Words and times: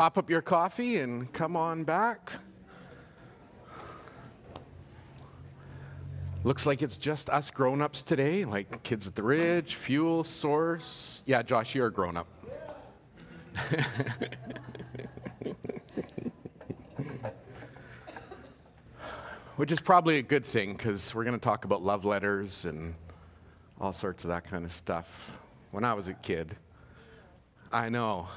top 0.00 0.16
up 0.16 0.30
your 0.30 0.40
coffee 0.40 0.96
and 0.96 1.30
come 1.30 1.54
on 1.54 1.84
back. 1.84 2.32
Looks 6.42 6.64
like 6.64 6.80
it's 6.80 6.96
just 6.96 7.28
us 7.28 7.50
grown 7.50 7.82
ups 7.82 8.00
today, 8.00 8.46
like 8.46 8.82
kids 8.82 9.06
at 9.06 9.14
the 9.14 9.22
ridge, 9.22 9.74
fuel 9.74 10.24
source. 10.24 11.22
Yeah, 11.26 11.42
Josh, 11.42 11.74
you're 11.74 11.88
a 11.88 11.92
grown 11.92 12.16
up. 12.16 12.28
Which 19.56 19.70
is 19.70 19.80
probably 19.80 20.16
a 20.16 20.22
good 20.22 20.46
thing 20.46 20.72
because 20.72 21.14
we're 21.14 21.24
going 21.24 21.38
to 21.38 21.44
talk 21.44 21.66
about 21.66 21.82
love 21.82 22.06
letters 22.06 22.64
and 22.64 22.94
all 23.78 23.92
sorts 23.92 24.24
of 24.24 24.28
that 24.28 24.44
kind 24.44 24.64
of 24.64 24.72
stuff. 24.72 25.38
When 25.72 25.84
I 25.84 25.92
was 25.92 26.08
a 26.08 26.14
kid, 26.14 26.56
I 27.70 27.90
know. 27.90 28.28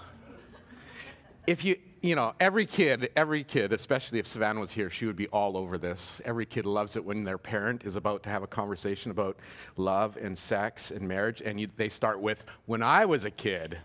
If 1.45 1.65
you, 1.65 1.75
you 2.02 2.15
know, 2.15 2.33
every 2.39 2.65
kid, 2.65 3.11
every 3.17 3.43
kid, 3.43 3.73
especially 3.73 4.20
if 4.20 4.27
Savannah 4.27 4.61
was 4.61 4.71
here, 4.71 4.89
she 4.89 5.05
would 5.05 5.15
be 5.17 5.27
all 5.27 5.57
over 5.57 5.77
this. 5.77 6.21
Every 6.23 6.45
kid 6.45 6.66
loves 6.66 6.95
it 6.95 7.03
when 7.03 7.23
their 7.25 7.38
parent 7.38 7.83
is 7.83 7.95
about 7.97 8.23
to 8.23 8.29
have 8.29 8.43
a 8.43 8.47
conversation 8.47 9.11
about 9.11 9.38
love 9.75 10.17
and 10.17 10.38
sex 10.38 10.91
and 10.91 11.07
marriage, 11.07 11.41
and 11.41 11.59
you, 11.59 11.67
they 11.75 11.89
start 11.89 12.21
with, 12.21 12.45
When 12.66 12.81
I 12.81 13.05
was 13.05 13.25
a 13.25 13.31
kid. 13.31 13.77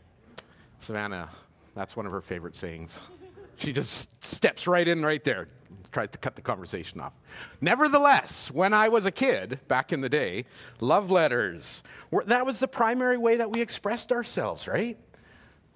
Savannah, 0.79 1.31
that's 1.75 1.97
one 1.97 2.07
of 2.07 2.13
her 2.13 2.21
favorite 2.21 2.55
sayings. 2.55 3.01
She 3.57 3.73
just 3.73 4.25
steps 4.25 4.69
right 4.69 4.87
in 4.87 5.05
right 5.05 5.23
there, 5.25 5.49
tries 5.91 6.11
to 6.11 6.19
cut 6.19 6.37
the 6.37 6.43
conversation 6.43 7.01
off. 7.01 7.13
Nevertheless, 7.61 8.53
when 8.53 8.73
I 8.73 8.89
was 8.89 9.05
a 9.05 9.11
kid, 9.11 9.59
back 9.67 9.93
in 9.93 10.01
the 10.01 10.09
day, 10.09 10.45
love 10.81 11.11
letters, 11.11 11.83
were, 12.13 12.23
that 12.25 12.47
was 12.47 12.61
the 12.61 12.69
primary 12.69 13.19
way 13.19 13.37
that 13.37 13.51
we 13.51 13.61
expressed 13.61 14.13
ourselves, 14.13 14.69
right? 14.69 14.97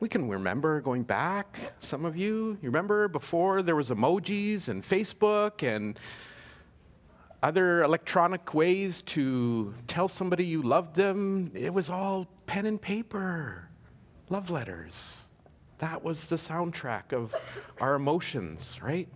We 0.03 0.09
can 0.09 0.29
remember 0.29 0.81
going 0.81 1.05
back, 1.05 1.75
some 1.79 2.05
of 2.05 2.17
you, 2.17 2.59
you 2.61 2.71
remember 2.71 3.07
before 3.07 3.63
there 3.63 3.77
was 3.77 3.91
emojis 3.91 4.69
and 4.69 4.83
Facebook 4.83 5.63
and 5.63 5.97
other 7.41 7.85
electronic 7.85 8.53
ways 8.53 9.03
to 9.03 9.73
tell 9.87 10.09
somebody 10.09 10.45
you 10.45 10.61
loved 10.61 10.97
them. 10.97 11.53
It 11.55 11.73
was 11.73 11.89
all 11.89 12.27
pen 12.47 12.67
and 12.67 12.83
paper, 12.83 13.69
love 14.29 14.51
letters. 14.51 15.19
That 15.79 16.03
was 16.03 16.25
the 16.27 16.35
soundtrack 16.35 17.13
of 17.13 17.33
our 17.81 17.95
emotions, 17.95 18.81
right? 18.83 19.09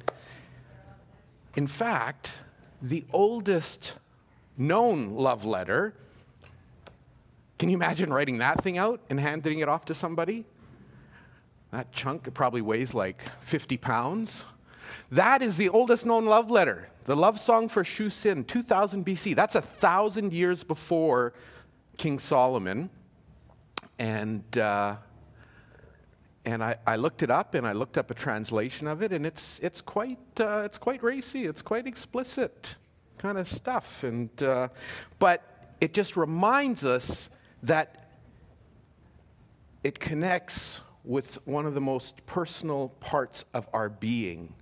In 1.56 1.66
fact, 1.66 2.32
the 2.80 3.04
oldest 3.12 3.96
known 4.56 5.16
love 5.16 5.44
letter, 5.44 5.94
can 7.58 7.70
you 7.70 7.74
imagine 7.74 8.12
writing 8.12 8.38
that 8.38 8.62
thing 8.62 8.78
out 8.78 9.00
and 9.10 9.18
handing 9.18 9.58
it 9.58 9.68
off 9.68 9.84
to 9.86 9.92
somebody? 9.92 10.44
That 11.76 11.92
chunk 11.92 12.32
probably 12.32 12.62
weighs 12.62 12.94
like 12.94 13.20
50 13.40 13.76
pounds. 13.76 14.46
That 15.10 15.42
is 15.42 15.58
the 15.58 15.68
oldest 15.68 16.06
known 16.06 16.24
love 16.24 16.50
letter, 16.50 16.88
the 17.04 17.14
love 17.14 17.38
song 17.38 17.68
for 17.68 17.84
Shu 17.84 18.08
Sin, 18.08 18.44
2000 18.44 19.04
BC. 19.04 19.36
That's 19.36 19.56
a 19.56 19.60
thousand 19.60 20.32
years 20.32 20.64
before 20.64 21.34
King 21.98 22.18
Solomon. 22.18 22.88
And 23.98 24.42
uh, 24.56 24.96
and 26.46 26.64
I, 26.64 26.78
I, 26.86 26.96
looked 26.96 27.22
it 27.22 27.30
up 27.30 27.54
and 27.54 27.66
I 27.66 27.72
looked 27.72 27.98
up 27.98 28.10
a 28.10 28.14
translation 28.14 28.86
of 28.86 29.02
it, 29.02 29.12
and 29.12 29.26
it's, 29.26 29.58
it's, 29.58 29.82
quite, 29.82 30.18
uh, 30.40 30.62
it's 30.64 30.78
quite 30.78 31.02
racy, 31.02 31.44
it's 31.44 31.60
quite 31.60 31.86
explicit 31.86 32.76
kind 33.18 33.36
of 33.36 33.46
stuff. 33.48 34.02
And, 34.02 34.30
uh, 34.42 34.68
but 35.18 35.42
it 35.82 35.92
just 35.92 36.16
reminds 36.16 36.86
us 36.86 37.28
that 37.64 38.12
it 39.84 39.98
connects 39.98 40.80
with 41.06 41.38
one 41.46 41.64
of 41.64 41.74
the 41.74 41.80
most 41.80 42.26
personal 42.26 42.88
parts 43.00 43.44
of 43.54 43.68
our 43.72 43.88
being. 43.88 44.52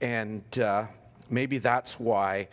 And 0.00 0.58
uh, 0.58 0.84
maybe 1.30 1.58
that's 1.58 1.98
why, 1.98 2.48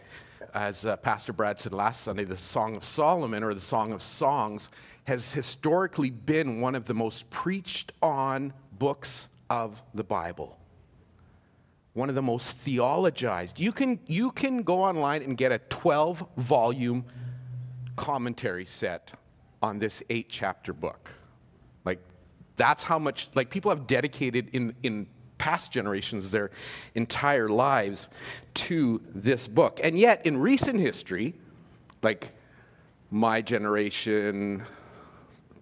as 0.53 0.85
uh, 0.85 0.95
Pastor 0.97 1.33
Brad 1.33 1.59
said 1.59 1.73
last 1.73 2.01
Sunday, 2.01 2.23
the 2.23 2.37
Song 2.37 2.75
of 2.75 2.85
Solomon 2.85 3.43
or 3.43 3.53
the 3.53 3.61
Song 3.61 3.91
of 3.91 4.01
Songs 4.01 4.69
has 5.03 5.33
historically 5.33 6.09
been 6.09 6.61
one 6.61 6.73
of 6.73 6.85
the 6.85 6.93
most 6.93 7.29
preached 7.29 7.91
on 8.01 8.53
books 8.79 9.27
of 9.49 9.81
the 9.93 10.03
Bible. 10.03 10.57
One 11.93 12.09
of 12.09 12.15
the 12.15 12.21
most 12.21 12.57
theologized. 12.59 13.59
You 13.59 13.71
can, 13.71 13.99
you 14.07 14.31
can 14.31 14.63
go 14.63 14.83
online 14.83 15.21
and 15.23 15.37
get 15.37 15.51
a 15.51 15.59
12 15.59 16.25
volume 16.37 17.05
commentary 17.95 18.65
set 18.65 19.11
on 19.61 19.79
this 19.79 20.03
eight 20.09 20.27
chapter 20.29 20.71
book. 20.71 21.11
That's 22.57 22.83
how 22.83 22.99
much, 22.99 23.29
like, 23.33 23.49
people 23.49 23.71
have 23.71 23.87
dedicated 23.87 24.49
in, 24.51 24.75
in 24.83 25.07
past 25.37 25.71
generations 25.71 26.31
their 26.31 26.51
entire 26.95 27.49
lives 27.49 28.09
to 28.53 29.01
this 29.13 29.47
book. 29.47 29.79
And 29.83 29.97
yet, 29.97 30.25
in 30.25 30.37
recent 30.37 30.79
history, 30.79 31.35
like 32.01 32.31
my 33.11 33.41
generation, 33.41 34.63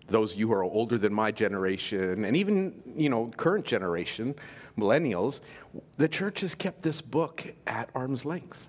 those 0.07 0.33
of 0.33 0.39
you 0.39 0.47
who 0.47 0.53
are 0.53 0.63
older 0.63 0.97
than 0.97 1.13
my 1.13 1.31
generation, 1.31 2.25
and 2.25 2.35
even 2.35 2.81
you 2.95 3.09
know 3.09 3.31
current 3.37 3.65
generation, 3.65 4.35
millennials, 4.77 5.41
the 5.97 6.07
church 6.07 6.41
has 6.41 6.55
kept 6.55 6.81
this 6.81 7.01
book 7.01 7.45
at 7.67 7.89
arm's 7.95 8.25
length. 8.25 8.67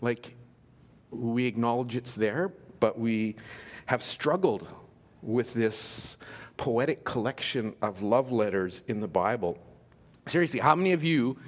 Like 0.00 0.34
we 1.10 1.46
acknowledge 1.46 1.96
it's 1.96 2.14
there, 2.14 2.52
but 2.80 2.98
we 2.98 3.36
have 3.86 4.02
struggled 4.02 4.66
with 5.22 5.52
this 5.54 6.16
poetic 6.58 7.04
collection 7.04 7.74
of 7.80 8.02
love 8.02 8.30
letters 8.30 8.82
in 8.88 9.00
the 9.00 9.08
Bible. 9.08 9.56
Seriously, 10.26 10.60
how 10.60 10.74
many 10.74 10.92
of 10.92 11.02
you, 11.02 11.38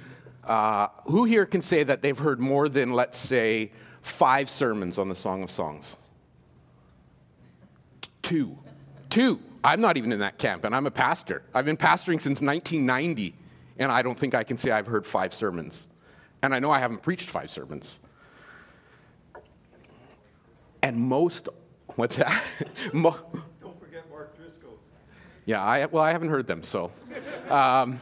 uh, 0.43 0.87
who 1.05 1.25
here 1.25 1.45
can 1.45 1.61
say 1.61 1.83
that 1.83 2.01
they've 2.01 2.17
heard 2.17 2.39
more 2.39 2.67
than, 2.67 2.93
let's 2.93 3.19
say, 3.19 3.71
five 4.01 4.49
sermons 4.49 4.97
on 4.97 5.09
the 5.09 5.15
Song 5.15 5.43
of 5.43 5.51
Songs? 5.51 5.97
Two. 8.23 8.57
Two, 9.09 9.39
I'm 9.63 9.81
not 9.81 9.97
even 9.97 10.11
in 10.11 10.19
that 10.19 10.39
camp, 10.39 10.63
and 10.63 10.73
I'm 10.73 10.87
a 10.87 10.91
pastor. 10.91 11.43
I've 11.53 11.65
been 11.65 11.77
pastoring 11.77 12.19
since 12.19 12.41
1990, 12.41 13.35
and 13.77 13.91
I 13.91 14.01
don't 14.01 14.17
think 14.17 14.33
I 14.33 14.43
can 14.43 14.57
say 14.57 14.71
I've 14.71 14.87
heard 14.87 15.05
five 15.05 15.33
sermons. 15.33 15.85
And 16.41 16.55
I 16.55 16.59
know 16.59 16.71
I 16.71 16.79
haven't 16.79 17.03
preached 17.03 17.29
five 17.29 17.51
sermons. 17.51 17.99
And 20.81 20.97
most, 20.97 21.49
what's 21.95 22.15
that? 22.15 22.41
Yeah, 25.45 25.63
I, 25.63 25.85
well, 25.85 26.03
I 26.03 26.11
haven't 26.11 26.29
heard 26.29 26.47
them, 26.47 26.63
so. 26.63 26.91
Um, 27.49 27.99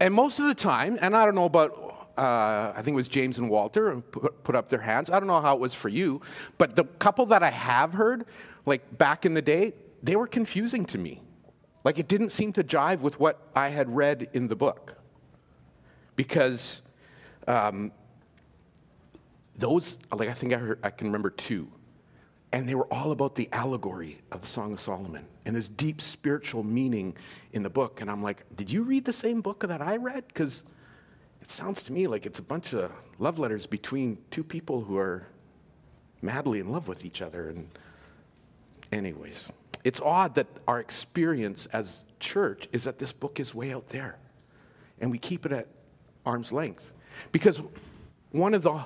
and 0.00 0.14
most 0.14 0.38
of 0.38 0.46
the 0.46 0.54
time, 0.54 0.98
and 1.00 1.16
I 1.16 1.24
don't 1.24 1.34
know 1.34 1.44
about 1.44 1.92
uh, 2.16 2.72
I 2.76 2.82
think 2.82 2.94
it 2.94 2.96
was 2.96 3.08
James 3.08 3.38
and 3.38 3.48
Walter 3.48 4.00
put, 4.00 4.44
put 4.44 4.54
up 4.54 4.68
their 4.68 4.80
hands. 4.80 5.10
I 5.10 5.18
don't 5.18 5.26
know 5.26 5.40
how 5.40 5.54
it 5.54 5.60
was 5.60 5.74
for 5.74 5.88
you, 5.88 6.20
but 6.58 6.76
the 6.76 6.84
couple 6.84 7.26
that 7.26 7.42
I 7.42 7.50
have 7.50 7.94
heard 7.94 8.26
like 8.66 8.98
back 8.98 9.24
in 9.24 9.34
the 9.34 9.42
day, 9.42 9.72
they 10.02 10.16
were 10.16 10.26
confusing 10.26 10.84
to 10.86 10.98
me. 10.98 11.22
Like 11.84 11.98
it 11.98 12.08
didn't 12.08 12.30
seem 12.30 12.52
to 12.54 12.64
jive 12.64 13.00
with 13.00 13.18
what 13.18 13.48
I 13.54 13.68
had 13.68 13.94
read 13.94 14.28
in 14.32 14.48
the 14.48 14.56
book. 14.56 14.96
Because 16.14 16.82
um, 17.48 17.92
those, 19.56 19.98
like 20.12 20.28
I 20.28 20.34
think 20.34 20.52
I, 20.52 20.58
heard, 20.58 20.78
I 20.82 20.90
can 20.90 21.08
remember 21.08 21.30
two, 21.30 21.68
and 22.52 22.68
they 22.68 22.74
were 22.74 22.92
all 22.92 23.12
about 23.12 23.34
the 23.34 23.48
allegory 23.52 24.18
of 24.30 24.42
the 24.42 24.46
Song 24.46 24.72
of 24.72 24.80
Solomon 24.80 25.26
and 25.46 25.56
this 25.56 25.68
deep 25.68 26.00
spiritual 26.00 26.62
meaning 26.62 27.16
in 27.52 27.62
the 27.62 27.70
book. 27.70 28.00
And 28.00 28.10
I'm 28.10 28.22
like, 28.22 28.44
did 28.56 28.70
you 28.70 28.82
read 28.82 29.04
the 29.04 29.12
same 29.12 29.40
book 29.40 29.66
that 29.66 29.80
I 29.80 29.96
read? 29.96 30.28
Because 30.28 30.62
it 31.40 31.50
sounds 31.50 31.82
to 31.84 31.92
me 31.92 32.06
like 32.06 32.26
it's 32.26 32.38
a 32.38 32.42
bunch 32.42 32.74
of 32.74 32.92
love 33.18 33.38
letters 33.38 33.66
between 33.66 34.18
two 34.30 34.44
people 34.44 34.82
who 34.82 34.98
are 34.98 35.26
madly 36.20 36.60
in 36.60 36.70
love 36.70 36.88
with 36.88 37.04
each 37.04 37.22
other. 37.22 37.48
And 37.48 37.68
anyways. 38.92 39.50
It's 39.82 40.00
odd 40.00 40.36
that 40.36 40.46
our 40.68 40.78
experience 40.78 41.66
as 41.72 42.04
church 42.20 42.68
is 42.72 42.84
that 42.84 42.98
this 42.98 43.10
book 43.10 43.40
is 43.40 43.54
way 43.54 43.72
out 43.72 43.88
there 43.88 44.16
and 45.00 45.10
we 45.10 45.18
keep 45.18 45.44
it 45.44 45.52
at 45.52 45.66
arm's 46.24 46.52
length. 46.52 46.92
Because 47.32 47.60
one 48.30 48.54
of 48.54 48.62
the 48.62 48.84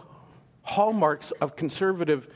hallmarks 0.62 1.32
of 1.32 1.54
conservative 1.54 2.28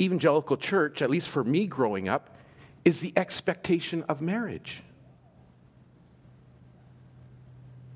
evangelical 0.00 0.56
church, 0.56 1.02
at 1.02 1.10
least 1.10 1.28
for 1.28 1.44
me 1.44 1.66
growing 1.66 2.08
up, 2.08 2.36
is 2.84 3.00
the 3.00 3.12
expectation 3.16 4.04
of 4.08 4.20
marriage. 4.20 4.82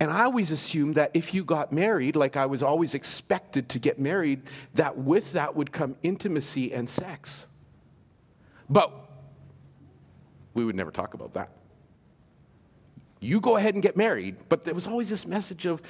And 0.00 0.11
I 0.11 0.25
always 0.25 0.50
assumed 0.50 0.94
that 0.94 1.11
if 1.12 1.35
you 1.35 1.44
got 1.44 1.73
married, 1.73 2.17
like 2.17 2.35
I 2.37 2.47
was 2.47 2.62
always 2.62 2.94
expected 2.94 3.69
to 3.69 3.79
get 3.79 3.99
married, 3.99 4.43
that 4.75 4.97
with 4.97 5.32
that 5.32 5.55
would 5.55 5.73
come 5.73 5.94
intimacy 6.02 6.73
and 6.73 6.88
sex. 6.88 7.47
But 8.70 8.93
we 10.55 10.64
would 10.64 10.75
never 10.75 10.91
talk 10.91 11.12
about 11.12 11.35
that. 11.35 11.50
You 13.20 13.41
go 13.41 13.56
ahead 13.56 13.75
and 13.75 13.82
get 13.82 13.96
married, 13.96 14.37
but 14.49 14.64
there 14.64 14.75
was 14.75 14.87
always 14.87 15.11
this 15.11 15.26
message 15.26 15.67
of 15.67 15.82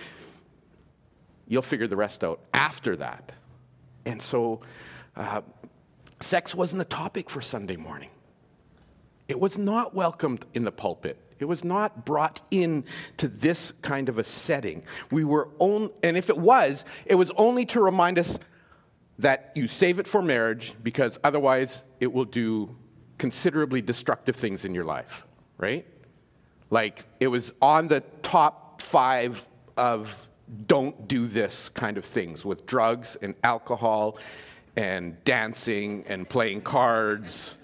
you'll 1.46 1.62
figure 1.62 1.86
the 1.86 1.96
rest 1.96 2.24
out 2.24 2.40
after 2.52 2.96
that. 2.96 3.32
And 4.04 4.20
so, 4.20 4.60
uh, 5.14 5.42
sex 6.20 6.54
wasn't 6.54 6.82
a 6.82 6.86
topic 6.86 7.30
for 7.30 7.40
Sunday 7.40 7.76
morning. 7.76 8.10
It 9.28 9.38
was 9.38 9.56
not 9.56 9.94
welcomed 9.94 10.44
in 10.54 10.64
the 10.64 10.72
pulpit. 10.72 11.18
It 11.38 11.44
was 11.46 11.64
not 11.64 12.04
brought 12.04 12.40
in 12.50 12.84
to 13.16 13.28
this 13.28 13.72
kind 13.80 14.08
of 14.08 14.18
a 14.18 14.24
setting. 14.24 14.84
We 15.10 15.24
were 15.24 15.48
on, 15.58 15.90
and 16.02 16.16
if 16.16 16.28
it 16.28 16.36
was, 16.36 16.84
it 17.06 17.14
was 17.14 17.30
only 17.36 17.64
to 17.66 17.80
remind 17.80 18.18
us 18.18 18.38
that 19.18 19.52
you 19.54 19.68
save 19.68 19.98
it 19.98 20.06
for 20.06 20.22
marriage 20.22 20.74
because 20.82 21.18
otherwise 21.24 21.82
it 22.00 22.12
will 22.12 22.24
do 22.24 22.76
considerably 23.18 23.82
destructive 23.82 24.36
things 24.36 24.64
in 24.64 24.74
your 24.74 24.84
life, 24.84 25.24
right? 25.58 25.86
Like 26.70 27.04
it 27.20 27.28
was 27.28 27.52
on 27.60 27.88
the 27.88 28.00
top 28.22 28.80
five 28.80 29.46
of 29.76 30.28
don't 30.66 31.06
do 31.06 31.26
this 31.26 31.68
kind 31.68 31.96
of 31.96 32.04
things 32.04 32.44
with 32.44 32.66
drugs 32.66 33.16
and 33.22 33.34
alcohol 33.44 34.18
and 34.76 35.22
dancing 35.24 36.04
and 36.06 36.28
playing 36.28 36.62
cards, 36.62 37.56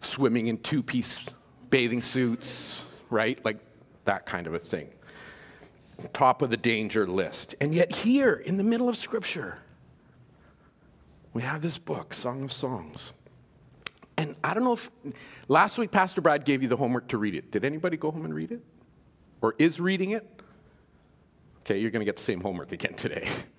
swimming 0.00 0.48
in 0.48 0.58
two 0.58 0.82
piece 0.82 1.20
bathing 1.70 2.02
suits, 2.02 2.84
right? 3.10 3.42
Like 3.44 3.58
that 4.04 4.26
kind 4.26 4.46
of 4.46 4.54
a 4.54 4.58
thing. 4.58 4.88
Top 6.12 6.42
of 6.42 6.50
the 6.50 6.56
danger 6.56 7.06
list. 7.06 7.54
And 7.60 7.74
yet, 7.74 7.94
here 7.94 8.34
in 8.34 8.56
the 8.56 8.64
middle 8.64 8.88
of 8.88 8.96
Scripture, 8.96 9.58
we 11.32 11.42
have 11.42 11.62
this 11.62 11.78
book, 11.78 12.12
Song 12.12 12.42
of 12.42 12.52
Songs. 12.52 13.12
And 14.16 14.36
I 14.44 14.52
don't 14.52 14.64
know 14.64 14.74
if 14.74 14.90
last 15.48 15.78
week 15.78 15.90
Pastor 15.90 16.20
Brad 16.20 16.44
gave 16.44 16.62
you 16.62 16.68
the 16.68 16.76
homework 16.76 17.08
to 17.08 17.18
read 17.18 17.34
it. 17.34 17.50
Did 17.50 17.64
anybody 17.64 17.96
go 17.96 18.10
home 18.10 18.24
and 18.24 18.34
read 18.34 18.52
it? 18.52 18.60
Or 19.40 19.54
is 19.58 19.80
reading 19.80 20.10
it? 20.10 20.28
Okay, 21.60 21.78
you're 21.78 21.90
going 21.90 22.00
to 22.00 22.04
get 22.04 22.16
the 22.16 22.22
same 22.22 22.40
homework 22.40 22.72
again 22.72 22.94
today. 22.94 23.28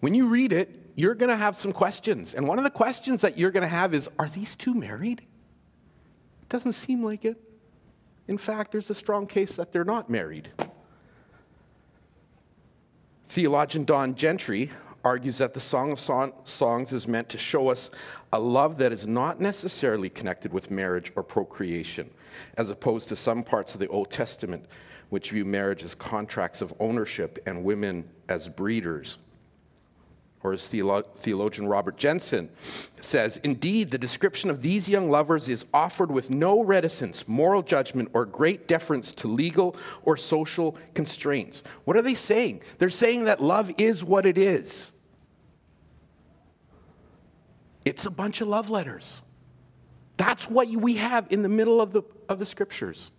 when 0.00 0.14
you 0.14 0.28
read 0.28 0.52
it, 0.52 0.90
you're 0.96 1.14
going 1.14 1.30
to 1.30 1.36
have 1.36 1.56
some 1.56 1.72
questions. 1.72 2.34
And 2.34 2.46
one 2.46 2.58
of 2.58 2.64
the 2.64 2.70
questions 2.70 3.20
that 3.20 3.38
you're 3.38 3.50
going 3.50 3.62
to 3.62 3.68
have 3.68 3.94
is 3.94 4.08
Are 4.18 4.28
these 4.28 4.56
two 4.56 4.74
married? 4.74 5.20
It 6.42 6.48
doesn't 6.48 6.72
seem 6.72 7.02
like 7.04 7.24
it. 7.24 7.40
In 8.28 8.38
fact, 8.38 8.72
there's 8.72 8.90
a 8.90 8.94
strong 8.94 9.26
case 9.26 9.56
that 9.56 9.72
they're 9.72 9.84
not 9.84 10.10
married. 10.10 10.50
Theologian 13.24 13.84
Don 13.84 14.14
Gentry 14.14 14.70
argues 15.04 15.38
that 15.38 15.54
the 15.54 15.60
Song 15.60 15.92
of 15.92 16.00
Songs 16.00 16.92
is 16.92 17.08
meant 17.08 17.28
to 17.30 17.38
show 17.38 17.68
us 17.68 17.90
a 18.32 18.38
love 18.38 18.78
that 18.78 18.92
is 18.92 19.06
not 19.06 19.40
necessarily 19.40 20.10
connected 20.10 20.52
with 20.52 20.70
marriage 20.70 21.12
or 21.16 21.22
procreation, 21.22 22.10
as 22.56 22.70
opposed 22.70 23.08
to 23.08 23.16
some 23.16 23.42
parts 23.42 23.74
of 23.74 23.80
the 23.80 23.88
Old 23.88 24.10
Testament 24.10 24.66
which 25.08 25.30
view 25.30 25.44
marriage 25.44 25.82
as 25.82 25.94
contracts 25.94 26.62
of 26.62 26.72
ownership 26.78 27.38
and 27.46 27.64
women 27.64 28.08
as 28.28 28.48
breeders. 28.48 29.18
Or 30.42 30.54
as 30.54 30.66
theologian 30.66 31.68
Robert 31.68 31.98
Jenson 31.98 32.48
says, 33.00 33.36
indeed, 33.38 33.90
the 33.90 33.98
description 33.98 34.48
of 34.48 34.62
these 34.62 34.88
young 34.88 35.10
lovers 35.10 35.50
is 35.50 35.66
offered 35.74 36.10
with 36.10 36.30
no 36.30 36.64
reticence, 36.64 37.28
moral 37.28 37.62
judgment, 37.62 38.08
or 38.14 38.24
great 38.24 38.66
deference 38.66 39.12
to 39.16 39.28
legal 39.28 39.76
or 40.02 40.16
social 40.16 40.78
constraints. 40.94 41.62
What 41.84 41.98
are 41.98 42.02
they 42.02 42.14
saying? 42.14 42.62
They're 42.78 42.88
saying 42.88 43.24
that 43.24 43.42
love 43.42 43.70
is 43.76 44.02
what 44.02 44.24
it 44.24 44.38
is. 44.38 44.92
It's 47.84 48.06
a 48.06 48.10
bunch 48.10 48.40
of 48.40 48.48
love 48.48 48.70
letters. 48.70 49.20
That's 50.16 50.48
what 50.48 50.68
we 50.68 50.96
have 50.96 51.26
in 51.30 51.42
the 51.42 51.48
middle 51.50 51.82
of 51.82 51.92
the, 51.92 52.02
of 52.30 52.38
the 52.38 52.46
scriptures 52.46 53.10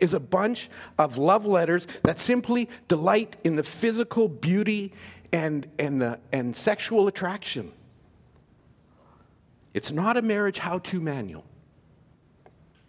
is 0.00 0.14
a 0.14 0.20
bunch 0.20 0.68
of 0.98 1.18
love 1.18 1.46
letters 1.46 1.86
that 2.02 2.18
simply 2.18 2.68
delight 2.88 3.36
in 3.44 3.56
the 3.56 3.62
physical 3.62 4.28
beauty 4.28 4.92
and, 5.34 5.66
and, 5.80 6.00
the, 6.00 6.20
and 6.32 6.56
sexual 6.56 7.08
attraction. 7.08 7.72
It's 9.74 9.90
not 9.90 10.16
a 10.16 10.22
marriage 10.22 10.60
how 10.60 10.78
to 10.78 11.00
manual. 11.00 11.44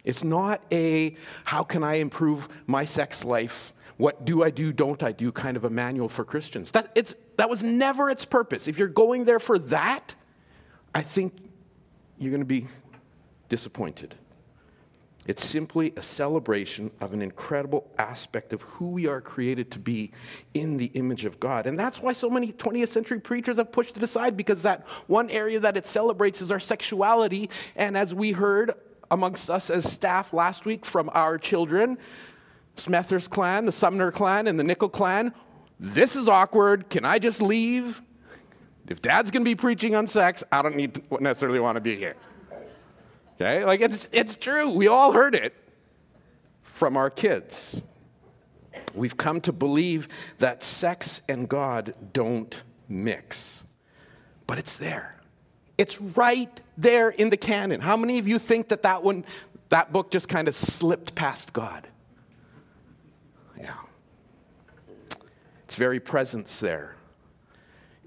It's 0.04 0.22
not 0.22 0.62
a 0.70 1.16
how 1.44 1.64
can 1.64 1.82
I 1.82 1.94
improve 1.94 2.48
my 2.68 2.84
sex 2.84 3.24
life? 3.24 3.74
What 3.96 4.24
do 4.24 4.44
I 4.44 4.50
do, 4.50 4.72
don't 4.72 5.02
I 5.02 5.10
do 5.10 5.32
kind 5.32 5.56
of 5.56 5.64
a 5.64 5.70
manual 5.70 6.08
for 6.08 6.24
Christians. 6.24 6.70
That, 6.70 6.92
it's, 6.94 7.16
that 7.36 7.50
was 7.50 7.64
never 7.64 8.08
its 8.10 8.24
purpose. 8.24 8.68
If 8.68 8.78
you're 8.78 8.86
going 8.86 9.24
there 9.24 9.40
for 9.40 9.58
that, 9.58 10.14
I 10.94 11.02
think 11.02 11.34
you're 12.18 12.30
going 12.30 12.42
to 12.42 12.46
be 12.46 12.68
disappointed. 13.48 14.14
It's 15.26 15.44
simply 15.44 15.92
a 15.96 16.02
celebration 16.02 16.90
of 17.00 17.12
an 17.12 17.20
incredible 17.20 17.90
aspect 17.98 18.52
of 18.52 18.62
who 18.62 18.90
we 18.90 19.06
are 19.06 19.20
created 19.20 19.72
to 19.72 19.78
be 19.78 20.12
in 20.54 20.76
the 20.76 20.86
image 20.86 21.24
of 21.24 21.40
God. 21.40 21.66
And 21.66 21.78
that's 21.78 22.00
why 22.00 22.12
so 22.12 22.30
many 22.30 22.52
20th 22.52 22.88
century 22.88 23.20
preachers 23.20 23.56
have 23.56 23.72
pushed 23.72 23.96
it 23.96 24.02
aside 24.02 24.36
because 24.36 24.62
that 24.62 24.86
one 25.08 25.28
area 25.30 25.58
that 25.60 25.76
it 25.76 25.84
celebrates 25.86 26.40
is 26.40 26.52
our 26.52 26.60
sexuality. 26.60 27.50
And 27.74 27.96
as 27.96 28.14
we 28.14 28.32
heard 28.32 28.72
amongst 29.10 29.50
us 29.50 29.68
as 29.68 29.90
staff 29.90 30.32
last 30.32 30.64
week 30.64 30.84
from 30.84 31.10
our 31.12 31.38
children, 31.38 31.98
Smethurst 32.76 33.30
clan, 33.30 33.64
the 33.66 33.72
Sumner 33.72 34.12
clan, 34.12 34.46
and 34.46 34.58
the 34.58 34.64
Nickel 34.64 34.88
clan, 34.88 35.32
this 35.80 36.14
is 36.14 36.28
awkward. 36.28 36.88
Can 36.88 37.04
I 37.04 37.18
just 37.18 37.42
leave? 37.42 38.00
If 38.88 39.02
dad's 39.02 39.32
gonna 39.32 39.44
be 39.44 39.56
preaching 39.56 39.96
on 39.96 40.06
sex, 40.06 40.44
I 40.52 40.62
don't 40.62 40.76
need 40.76 40.94
to 40.94 41.02
necessarily 41.20 41.58
want 41.58 41.74
to 41.76 41.80
be 41.80 41.96
here. 41.96 42.14
Okay? 43.36 43.64
Like 43.64 43.80
it's, 43.80 44.08
it's 44.12 44.36
true. 44.36 44.70
We 44.70 44.88
all 44.88 45.12
heard 45.12 45.34
it 45.34 45.54
from 46.62 46.96
our 46.96 47.10
kids. 47.10 47.80
We've 48.94 49.16
come 49.16 49.40
to 49.42 49.52
believe 49.52 50.08
that 50.38 50.62
sex 50.62 51.22
and 51.28 51.48
God 51.48 51.94
don't 52.12 52.62
mix. 52.88 53.64
But 54.46 54.58
it's 54.58 54.78
there. 54.78 55.20
It's 55.76 56.00
right 56.00 56.60
there 56.78 57.10
in 57.10 57.30
the 57.30 57.36
canon. 57.36 57.80
How 57.80 57.96
many 57.96 58.18
of 58.18 58.26
you 58.26 58.38
think 58.38 58.68
that 58.68 58.82
that 58.82 59.02
one, 59.02 59.24
that 59.68 59.92
book 59.92 60.10
just 60.10 60.28
kind 60.28 60.48
of 60.48 60.54
slipped 60.54 61.14
past 61.14 61.52
God? 61.52 61.86
Yeah. 63.58 63.74
Its 65.64 65.76
very 65.76 66.00
presence 66.00 66.60
there 66.60 66.96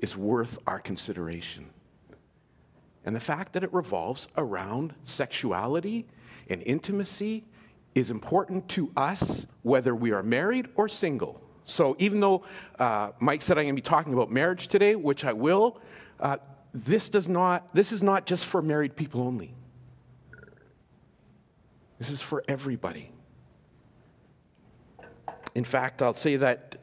is 0.01 0.17
worth 0.17 0.57
our 0.65 0.79
consideration. 0.79 1.69
And 3.09 3.15
the 3.15 3.19
fact 3.19 3.53
that 3.53 3.63
it 3.63 3.73
revolves 3.73 4.27
around 4.37 4.93
sexuality 5.03 6.05
and 6.47 6.61
intimacy 6.61 7.43
is 7.95 8.11
important 8.11 8.69
to 8.69 8.91
us, 8.95 9.47
whether 9.63 9.95
we 9.95 10.11
are 10.11 10.21
married 10.21 10.67
or 10.75 10.87
single. 10.87 11.41
So, 11.63 11.95
even 11.97 12.19
though 12.19 12.43
uh, 12.77 13.13
Mike 13.19 13.41
said 13.41 13.57
I'm 13.57 13.63
going 13.63 13.75
to 13.75 13.81
be 13.81 13.89
talking 13.89 14.13
about 14.13 14.29
marriage 14.29 14.67
today, 14.67 14.95
which 14.95 15.25
I 15.25 15.33
will, 15.33 15.81
uh, 16.19 16.37
this, 16.71 17.09
does 17.09 17.27
not, 17.27 17.73
this 17.73 17.91
is 17.91 18.03
not 18.03 18.27
just 18.27 18.45
for 18.45 18.61
married 18.61 18.95
people 18.95 19.21
only. 19.21 19.55
This 21.97 22.11
is 22.11 22.21
for 22.21 22.43
everybody. 22.47 23.09
In 25.55 25.63
fact, 25.63 26.03
I'll 26.03 26.13
say 26.13 26.35
that 26.35 26.75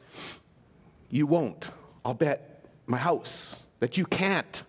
you 1.09 1.25
won't. 1.25 1.69
I'll 2.03 2.13
bet 2.13 2.65
my 2.85 2.97
house 2.97 3.55
that 3.79 3.97
you 3.97 4.05
can't 4.05 4.63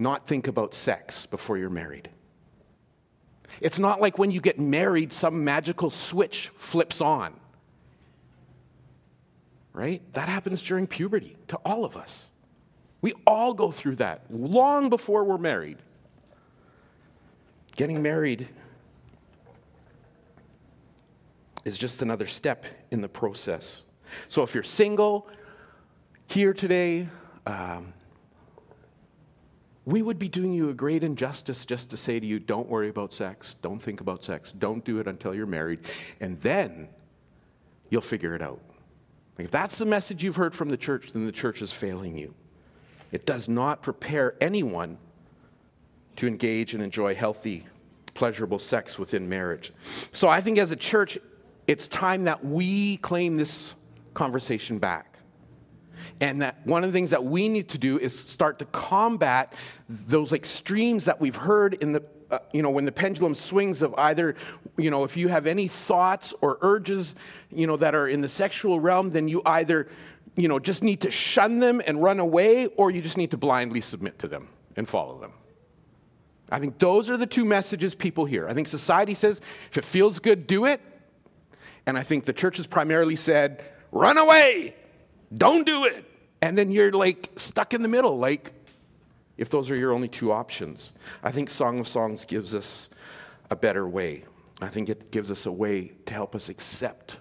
not 0.00 0.26
think 0.26 0.48
about 0.48 0.74
sex 0.74 1.26
before 1.26 1.58
you're 1.58 1.70
married. 1.70 2.08
It's 3.60 3.78
not 3.78 4.00
like 4.00 4.18
when 4.18 4.30
you 4.30 4.40
get 4.40 4.58
married, 4.58 5.12
some 5.12 5.44
magical 5.44 5.90
switch 5.90 6.50
flips 6.56 7.00
on. 7.00 7.34
Right? 9.72 10.02
That 10.14 10.28
happens 10.28 10.62
during 10.62 10.86
puberty 10.86 11.36
to 11.48 11.56
all 11.58 11.84
of 11.84 11.96
us. 11.96 12.30
We 13.02 13.12
all 13.26 13.54
go 13.54 13.70
through 13.70 13.96
that 13.96 14.24
long 14.30 14.88
before 14.88 15.24
we're 15.24 15.38
married. 15.38 15.78
Getting 17.76 18.02
married 18.02 18.48
is 21.64 21.78
just 21.78 22.02
another 22.02 22.26
step 22.26 22.64
in 22.90 23.00
the 23.00 23.08
process. 23.08 23.86
So 24.28 24.42
if 24.42 24.54
you're 24.54 24.62
single 24.62 25.28
here 26.26 26.52
today, 26.52 27.08
um, 27.46 27.92
we 29.90 30.02
would 30.02 30.18
be 30.18 30.28
doing 30.28 30.52
you 30.52 30.70
a 30.70 30.74
great 30.74 31.02
injustice 31.02 31.64
just 31.64 31.90
to 31.90 31.96
say 31.96 32.20
to 32.20 32.26
you, 32.26 32.38
don't 32.38 32.68
worry 32.68 32.88
about 32.88 33.12
sex, 33.12 33.56
don't 33.60 33.80
think 33.80 34.00
about 34.00 34.22
sex, 34.22 34.52
don't 34.52 34.84
do 34.84 34.98
it 34.98 35.06
until 35.06 35.34
you're 35.34 35.46
married, 35.46 35.80
and 36.20 36.40
then 36.40 36.88
you'll 37.90 38.00
figure 38.00 38.34
it 38.34 38.42
out. 38.42 38.60
If 39.38 39.50
that's 39.50 39.78
the 39.78 39.86
message 39.86 40.22
you've 40.22 40.36
heard 40.36 40.54
from 40.54 40.68
the 40.68 40.76
church, 40.76 41.12
then 41.12 41.26
the 41.26 41.32
church 41.32 41.62
is 41.62 41.72
failing 41.72 42.16
you. 42.16 42.34
It 43.10 43.26
does 43.26 43.48
not 43.48 43.82
prepare 43.82 44.36
anyone 44.40 44.98
to 46.16 46.26
engage 46.26 46.74
and 46.74 46.82
enjoy 46.82 47.14
healthy, 47.14 47.66
pleasurable 48.14 48.58
sex 48.58 48.98
within 48.98 49.28
marriage. 49.28 49.72
So 50.12 50.28
I 50.28 50.40
think 50.40 50.58
as 50.58 50.70
a 50.70 50.76
church, 50.76 51.18
it's 51.66 51.88
time 51.88 52.24
that 52.24 52.44
we 52.44 52.98
claim 52.98 53.36
this 53.36 53.74
conversation 54.14 54.78
back. 54.78 55.09
And 56.20 56.42
that 56.42 56.58
one 56.64 56.84
of 56.84 56.92
the 56.92 56.96
things 56.96 57.10
that 57.10 57.24
we 57.24 57.48
need 57.48 57.70
to 57.70 57.78
do 57.78 57.98
is 57.98 58.18
start 58.18 58.58
to 58.58 58.66
combat 58.66 59.54
those 59.88 60.32
extremes 60.32 61.06
that 61.06 61.18
we've 61.18 61.36
heard 61.36 61.74
in 61.74 61.92
the, 61.92 62.02
uh, 62.30 62.40
you 62.52 62.62
know, 62.62 62.68
when 62.70 62.84
the 62.84 62.92
pendulum 62.92 63.34
swings 63.34 63.80
of 63.80 63.94
either, 63.96 64.34
you 64.76 64.90
know, 64.90 65.04
if 65.04 65.16
you 65.16 65.28
have 65.28 65.46
any 65.46 65.66
thoughts 65.66 66.34
or 66.42 66.58
urges, 66.60 67.14
you 67.50 67.66
know, 67.66 67.76
that 67.76 67.94
are 67.94 68.06
in 68.06 68.20
the 68.20 68.28
sexual 68.28 68.80
realm, 68.80 69.10
then 69.10 69.28
you 69.28 69.40
either, 69.46 69.88
you 70.36 70.46
know, 70.46 70.58
just 70.58 70.84
need 70.84 71.00
to 71.00 71.10
shun 71.10 71.58
them 71.58 71.80
and 71.86 72.02
run 72.02 72.20
away, 72.20 72.66
or 72.66 72.90
you 72.90 73.00
just 73.00 73.16
need 73.16 73.30
to 73.30 73.38
blindly 73.38 73.80
submit 73.80 74.18
to 74.18 74.28
them 74.28 74.48
and 74.76 74.88
follow 74.88 75.18
them. 75.18 75.32
I 76.52 76.58
think 76.58 76.78
those 76.78 77.08
are 77.08 77.16
the 77.16 77.26
two 77.26 77.44
messages 77.46 77.94
people 77.94 78.26
hear. 78.26 78.46
I 78.46 78.52
think 78.52 78.68
society 78.68 79.14
says, 79.14 79.40
if 79.70 79.78
it 79.78 79.84
feels 79.84 80.18
good, 80.18 80.46
do 80.46 80.66
it. 80.66 80.80
And 81.86 81.96
I 81.96 82.02
think 82.02 82.26
the 82.26 82.32
church 82.32 82.58
has 82.58 82.66
primarily 82.66 83.16
said, 83.16 83.64
run 83.90 84.18
away, 84.18 84.74
don't 85.32 85.64
do 85.64 85.84
it. 85.84 86.04
And 86.42 86.56
then 86.56 86.70
you're 86.70 86.92
like 86.92 87.30
stuck 87.36 87.74
in 87.74 87.82
the 87.82 87.88
middle, 87.88 88.18
like 88.18 88.52
if 89.36 89.48
those 89.48 89.70
are 89.70 89.76
your 89.76 89.92
only 89.92 90.08
two 90.08 90.32
options. 90.32 90.92
I 91.22 91.30
think 91.30 91.50
Song 91.50 91.80
of 91.80 91.88
Songs 91.88 92.24
gives 92.24 92.54
us 92.54 92.88
a 93.50 93.56
better 93.56 93.88
way. 93.88 94.24
I 94.60 94.68
think 94.68 94.88
it 94.88 95.10
gives 95.10 95.30
us 95.30 95.46
a 95.46 95.52
way 95.52 95.92
to 96.06 96.14
help 96.14 96.34
us 96.34 96.48
accept 96.48 97.16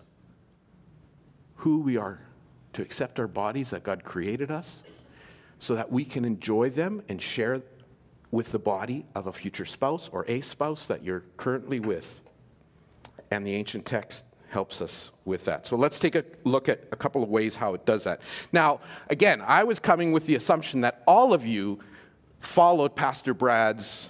who 1.55 1.81
we 1.81 1.97
are, 1.97 2.19
to 2.73 2.81
accept 2.81 3.19
our 3.19 3.27
bodies 3.27 3.69
that 3.71 3.83
God 3.83 4.03
created 4.03 4.51
us, 4.51 4.83
so 5.59 5.75
that 5.75 5.91
we 5.91 6.05
can 6.05 6.23
enjoy 6.23 6.69
them 6.69 7.01
and 7.09 7.21
share 7.21 7.61
with 8.31 8.51
the 8.51 8.59
body 8.59 9.05
of 9.15 9.27
a 9.27 9.33
future 9.33 9.65
spouse 9.65 10.09
or 10.09 10.25
a 10.27 10.41
spouse 10.41 10.85
that 10.85 11.03
you're 11.03 11.23
currently 11.37 11.79
with. 11.79 12.21
And 13.31 13.45
the 13.45 13.55
ancient 13.55 13.85
text 13.85 14.23
helps 14.49 14.81
us 14.81 15.11
with 15.25 15.45
that. 15.45 15.65
So 15.65 15.75
let's 15.75 15.99
take 15.99 16.15
a 16.15 16.23
look 16.43 16.69
at 16.69 16.83
a 16.91 16.95
couple 16.95 17.23
of 17.23 17.29
ways 17.29 17.55
how 17.55 17.73
it 17.73 17.85
does 17.85 18.03
that. 18.03 18.21
Now, 18.51 18.79
again, 19.09 19.41
I 19.45 19.63
was 19.63 19.79
coming 19.79 20.11
with 20.11 20.25
the 20.25 20.35
assumption 20.35 20.81
that 20.81 21.03
all 21.07 21.33
of 21.33 21.45
you 21.45 21.79
followed 22.39 22.95
Pastor 22.95 23.33
Brad's 23.33 24.09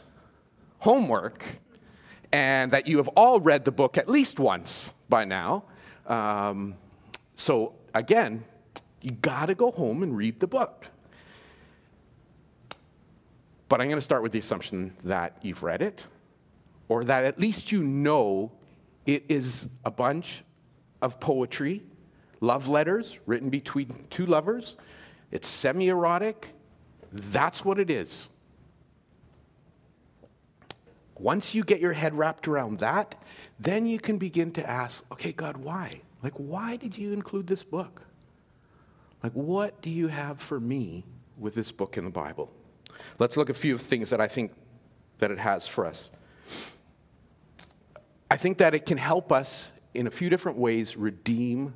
homework 0.79 1.43
and 2.31 2.71
that 2.71 2.87
you 2.87 2.97
have 2.97 3.07
all 3.09 3.39
read 3.39 3.65
the 3.65 3.71
book 3.71 3.97
at 3.97 4.07
least 4.07 4.39
once 4.39 4.93
by 5.09 5.25
now. 5.25 5.63
Um, 6.05 6.75
so, 7.35 7.73
again, 7.93 8.43
you 9.01 9.11
got 9.11 9.47
to 9.47 9.55
go 9.55 9.71
home 9.71 10.03
and 10.03 10.15
read 10.15 10.39
the 10.39 10.47
book. 10.47 10.87
But 13.67 13.81
I'm 13.81 13.87
going 13.87 13.99
to 13.99 14.03
start 14.03 14.23
with 14.23 14.31
the 14.31 14.39
assumption 14.39 14.95
that 15.03 15.37
you've 15.41 15.63
read 15.63 15.81
it, 15.81 16.05
or 16.87 17.03
that 17.03 17.25
at 17.25 17.39
least 17.39 17.71
you 17.71 17.83
know 17.83 18.51
it 19.09 19.25
is 19.27 19.67
a 19.83 19.89
bunch 19.89 20.43
of 21.01 21.19
poetry, 21.19 21.81
love 22.41 22.67
letters 22.67 23.17
written 23.25 23.49
between 23.49 24.05
two 24.11 24.27
lovers. 24.27 24.77
It's 25.31 25.47
semi 25.47 25.87
erotic. 25.87 26.49
That's 27.11 27.65
what 27.65 27.79
it 27.79 27.89
is. 27.89 28.29
Once 31.17 31.55
you 31.55 31.63
get 31.63 31.79
your 31.79 31.93
head 31.93 32.15
wrapped 32.15 32.47
around 32.47 32.79
that, 32.79 33.15
then 33.59 33.87
you 33.87 33.97
can 33.97 34.19
begin 34.19 34.51
to 34.51 34.69
ask, 34.69 35.03
okay, 35.11 35.31
God, 35.31 35.57
why? 35.57 36.01
Like, 36.21 36.33
why 36.35 36.75
did 36.75 36.95
you 36.95 37.11
include 37.11 37.47
this 37.47 37.63
book? 37.63 38.03
Like, 39.23 39.33
what 39.33 39.81
do 39.81 39.89
you 39.89 40.07
have 40.07 40.39
for 40.39 40.59
me 40.59 41.03
with 41.35 41.55
this 41.55 41.71
book 41.71 41.97
in 41.97 42.03
the 42.03 42.11
Bible? 42.11 42.51
Let's 43.17 43.35
look 43.37 43.49
at 43.49 43.55
a 43.55 43.59
few 43.59 43.79
things 43.79 44.11
that 44.11 44.21
I 44.21 44.27
think 44.27 44.53
that 45.17 45.31
it 45.31 45.39
has 45.39 45.67
for 45.67 45.87
us. 45.87 46.11
I 48.31 48.37
think 48.37 48.59
that 48.59 48.75
it 48.75 48.85
can 48.85 48.97
help 48.97 49.31
us 49.31 49.71
in 49.93 50.07
a 50.07 50.11
few 50.11 50.29
different 50.29 50.57
ways 50.57 50.95
redeem 50.95 51.73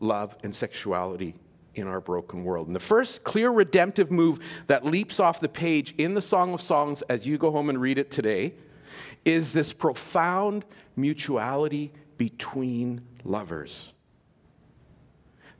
love 0.00 0.36
and 0.42 0.54
sexuality 0.54 1.34
in 1.74 1.86
our 1.86 2.00
broken 2.00 2.44
world. 2.44 2.66
And 2.66 2.76
the 2.76 2.80
first 2.80 3.24
clear 3.24 3.50
redemptive 3.50 4.10
move 4.10 4.40
that 4.66 4.84
leaps 4.84 5.20
off 5.20 5.40
the 5.40 5.48
page 5.48 5.94
in 5.98 6.14
the 6.14 6.20
Song 6.20 6.54
of 6.54 6.60
Songs 6.60 7.02
as 7.02 7.26
you 7.26 7.38
go 7.38 7.50
home 7.50 7.68
and 7.68 7.80
read 7.80 7.98
it 7.98 8.10
today 8.10 8.54
is 9.24 9.52
this 9.52 9.72
profound 9.72 10.64
mutuality 10.96 11.92
between 12.16 13.02
lovers. 13.24 13.92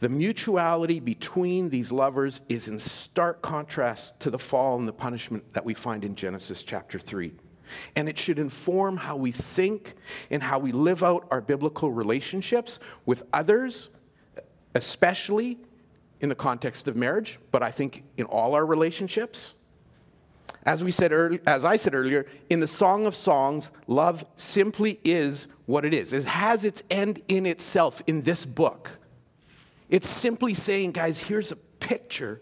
The 0.01 0.09
mutuality 0.09 1.01
between 1.01 1.71
these 1.71 1.91
lovers 1.91 2.43
is 2.49 2.69
in 2.69 2.79
stark 2.79 3.41
contrast 3.41 4.21
to 4.21 4.31
the 4.31 4.39
fall 4.39 4.79
and 4.79 4.87
the 4.87 4.93
punishment 4.93 5.55
that 5.55 5.65
we 5.65 5.73
find 5.73 6.05
in 6.05 6.15
Genesis 6.15 6.63
chapter 6.63 6.99
3. 6.99 7.35
And 7.95 8.09
it 8.09 8.19
should 8.19 8.39
inform 8.39 8.97
how 8.97 9.17
we 9.17 9.33
think 9.33 9.95
and 10.31 10.43
how 10.43 10.59
we 10.59 10.73
live 10.73 11.03
out 11.03 11.27
our 11.31 11.41
biblical 11.41 11.91
relationships 11.91 12.79
with 13.05 13.23
others, 13.33 13.91
especially 14.75 15.59
in 16.21 16.29
the 16.29 16.35
context 16.35 16.89
of 16.89 16.97
marriage, 16.97 17.39
but 17.53 17.63
I 17.63 17.71
think 17.71 18.03
in 18.17 18.25
all 18.27 18.55
our 18.55 18.65
relationships. 18.65 19.55
As 20.65 20.83
we 20.83 20.91
said 20.91 21.13
early, 21.13 21.41
as 21.47 21.65
I 21.65 21.77
said 21.77 21.95
earlier, 21.95 22.27
in 22.51 22.61
the 22.61 22.67
Song 22.67 23.07
of 23.07 23.15
Songs, 23.15 23.71
love 23.87 24.25
simply 24.37 24.99
is 25.05 25.47
what 25.67 25.85
it 25.85 25.95
is. 25.95 26.13
It 26.13 26.25
has 26.25 26.65
its 26.65 26.83
end 26.91 27.23
in 27.29 27.47
itself 27.47 28.03
in 28.07 28.23
this 28.23 28.45
book. 28.45 28.91
It's 29.89 30.09
simply 30.09 30.55
saying, 30.55 30.93
guys, 30.93 31.21
here's 31.21 31.53
a 31.53 31.57
picture 31.57 32.41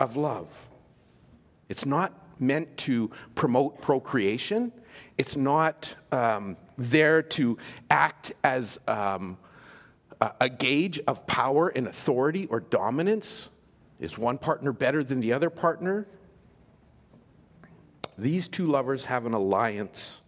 of 0.00 0.16
love. 0.16 0.48
It's 1.68 1.84
not 1.84 2.12
meant 2.40 2.76
to 2.78 3.10
promote 3.34 3.80
procreation. 3.80 4.72
It's 5.16 5.36
not 5.36 5.94
um, 6.12 6.56
there 6.76 7.22
to 7.22 7.58
act 7.90 8.32
as 8.44 8.78
um, 8.86 9.38
a, 10.20 10.48
gauge 10.48 11.00
of 11.06 11.26
power 11.26 11.68
and 11.68 11.86
authority 11.86 12.46
or 12.46 12.60
dominance. 12.60 13.48
Is 14.00 14.16
one 14.16 14.38
partner 14.38 14.72
better 14.72 15.02
than 15.02 15.20
the 15.20 15.32
other 15.32 15.50
partner? 15.50 16.06
These 18.16 18.48
two 18.48 18.66
lovers 18.66 19.06
have 19.06 19.26
an 19.26 19.32
alliance 19.32 20.22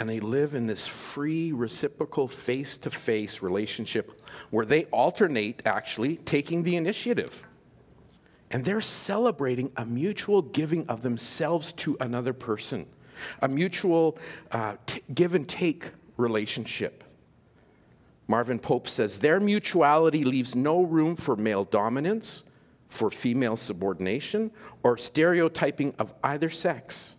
and 0.00 0.08
they 0.08 0.18
live 0.18 0.54
in 0.54 0.66
this 0.66 0.86
free, 0.86 1.52
reciprocal, 1.52 2.26
face 2.26 2.78
to 2.78 2.90
face 2.90 3.42
relationship 3.42 4.22
where 4.48 4.64
they 4.64 4.84
alternate 4.86 5.60
actually 5.66 6.16
taking 6.16 6.62
the 6.62 6.76
initiative. 6.76 7.44
And 8.50 8.64
they're 8.64 8.80
celebrating 8.80 9.70
a 9.76 9.84
mutual 9.84 10.42
giving 10.42 10.86
of 10.88 11.02
themselves 11.02 11.72
to 11.74 11.96
another 12.00 12.32
person, 12.32 12.86
a 13.42 13.48
mutual 13.48 14.18
uh, 14.50 14.76
t- 14.86 15.02
give 15.14 15.34
and 15.34 15.48
take 15.48 15.90
relationship. 16.16 17.04
Marvin 18.26 18.58
Pope 18.58 18.88
says 18.88 19.18
their 19.18 19.40
mutuality 19.40 20.24
leaves 20.24 20.54
no 20.54 20.82
room 20.82 21.16
for 21.16 21.36
male 21.36 21.64
dominance, 21.64 22.44
for 22.88 23.10
female 23.10 23.56
subordination, 23.56 24.50
or 24.82 24.96
stereotyping 24.98 25.94
of 25.98 26.12
either 26.22 26.50
sex. 26.50 27.14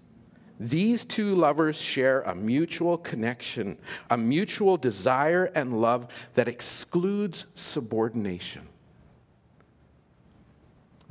These 0.59 1.05
two 1.05 1.35
lovers 1.35 1.81
share 1.81 2.21
a 2.21 2.35
mutual 2.35 2.97
connection, 2.97 3.77
a 4.09 4.17
mutual 4.17 4.77
desire 4.77 5.45
and 5.55 5.81
love 5.81 6.07
that 6.35 6.47
excludes 6.47 7.45
subordination. 7.55 8.67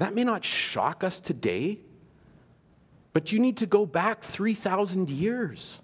That 0.00 0.14
may 0.14 0.24
not 0.24 0.42
shock 0.42 1.04
us 1.04 1.20
today, 1.20 1.78
but 3.12 3.32
you 3.32 3.38
need 3.38 3.58
to 3.58 3.66
go 3.66 3.84
back 3.84 4.22
3,000 4.22 5.10
years. 5.10 5.78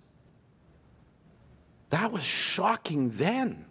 That 1.90 2.12
was 2.12 2.25
shocking 2.25 3.11
then. 3.11 3.66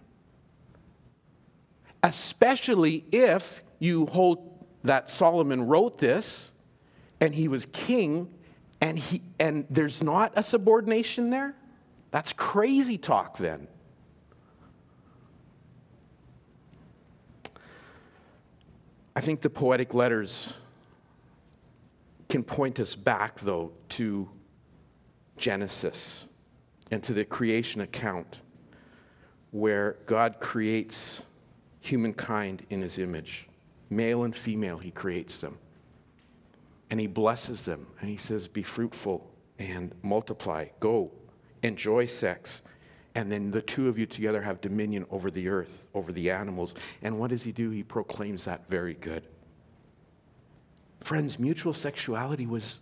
Especially 2.03 3.05
if 3.11 3.63
you 3.79 4.05
hold 4.05 4.67
that 4.83 5.09
Solomon 5.09 5.65
wrote 5.65 5.97
this 5.97 6.51
and 7.19 7.33
he 7.33 7.47
was 7.47 7.65
king 7.65 8.31
and, 8.79 8.99
he, 8.99 9.23
and 9.39 9.65
there's 9.71 10.03
not 10.03 10.31
a 10.35 10.43
subordination 10.43 11.31
there? 11.31 11.55
That's 12.11 12.33
crazy 12.33 12.99
talk 12.99 13.39
then. 13.39 13.67
I 19.15 19.21
think 19.21 19.41
the 19.41 19.49
poetic 19.49 19.93
letters 19.93 20.53
can 22.27 22.43
point 22.43 22.79
us 22.79 22.95
back, 22.95 23.39
though, 23.39 23.71
to 23.89 24.29
Genesis 25.37 26.27
and 26.91 27.01
to 27.03 27.13
the 27.13 27.25
creation 27.25 27.81
account 27.81 28.41
where 29.51 29.97
God 30.05 30.39
creates 30.39 31.23
humankind 31.79 32.65
in 32.69 32.81
his 32.81 32.99
image. 32.99 33.47
Male 33.89 34.23
and 34.23 34.35
female, 34.35 34.79
he 34.79 34.91
creates 34.91 35.37
them 35.37 35.57
and 36.89 36.99
he 36.99 37.07
blesses 37.07 37.63
them 37.63 37.87
and 38.01 38.09
he 38.09 38.17
says, 38.17 38.47
Be 38.47 38.63
fruitful 38.63 39.29
and 39.59 39.93
multiply, 40.01 40.67
go, 40.79 41.11
enjoy 41.63 42.05
sex. 42.05 42.61
And 43.15 43.31
then 43.31 43.49
the 43.49 43.61
two 43.61 43.87
of 43.87 43.97
you 43.97 44.05
together 44.05 44.41
have 44.41 44.59
dominion 44.59 45.05
over 45.09 45.31
the 45.31 45.47
earth, 45.47 45.87
over 45.93 46.11
the 46.11 46.29
animals. 46.29 46.75
And 47.01 47.17
what 47.17 47.29
does 47.29 47.43
he 47.43 47.53
do? 47.53 47.69
He 47.69 47.81
proclaims 47.81 48.45
that 48.45 48.69
very 48.69 48.93
good. 48.93 49.23
Friends, 51.01 51.39
mutual 51.39 51.73
sexuality 51.73 52.45
was 52.45 52.81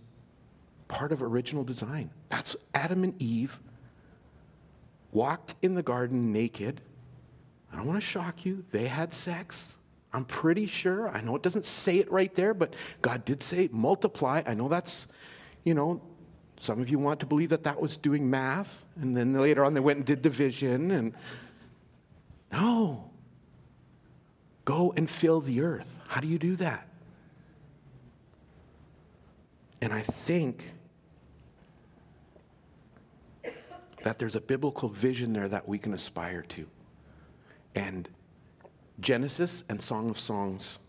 part 0.88 1.12
of 1.12 1.22
original 1.22 1.64
design. 1.64 2.10
That's 2.30 2.56
Adam 2.74 3.04
and 3.04 3.22
Eve 3.22 3.60
walked 5.12 5.54
in 5.62 5.76
the 5.76 5.84
garden 5.84 6.34
naked. 6.34 6.82
I 7.72 7.76
don't 7.76 7.86
want 7.86 8.02
to 8.02 8.06
shock 8.06 8.46
you, 8.46 8.64
they 8.72 8.88
had 8.88 9.14
sex. 9.14 9.76
I'm 10.14 10.26
pretty 10.26 10.68
sure. 10.68 11.10
I 11.10 11.22
know 11.22 11.36
it 11.36 11.42
doesn't 11.42 11.66
say 11.66 11.98
it 11.98 12.12
right 12.12 12.34
there, 12.36 12.54
but 12.54 12.76
God 13.02 13.26
did 13.26 13.42
say 13.42 13.68
multiply. 13.72 14.44
I 14.46 14.54
know 14.54 14.68
that's, 14.68 15.08
you 15.64 15.74
know, 15.74 16.02
some 16.64 16.82
of 16.82 16.90
you 16.90 16.98
want 16.98 17.20
to 17.20 17.26
believe 17.26 17.50
that 17.50 17.66
that 17.66 17.82
was 17.82 17.98
doing 17.98 18.30
math, 18.30 18.86
and 19.02 19.18
then 19.18 19.34
later 19.34 19.66
on 19.66 19.74
they 19.74 19.82
went 19.82 19.98
and 19.98 20.06
did 20.06 20.22
division. 20.22 20.92
And 20.92 21.14
no, 22.54 23.12
go 24.64 24.94
and 24.96 25.10
fill 25.10 25.42
the 25.42 25.60
earth. 25.60 26.00
How 26.08 26.22
do 26.22 26.28
you 26.28 26.40
do 26.40 26.56
that? 26.56 26.88
And 29.82 29.92
I 29.92 30.04
think 30.04 30.72
that 34.04 34.18
there's 34.18 34.38
a 34.38 34.42
biblical 34.42 34.88
vision 34.88 35.34
there 35.34 35.50
that 35.50 35.68
we 35.68 35.78
can 35.78 35.94
aspire 35.94 36.44
to. 36.44 36.66
And 37.76 38.08
Genesis 39.02 39.66
and 39.68 39.82
Song 39.82 40.10
of 40.10 40.18
Songs 40.18 40.80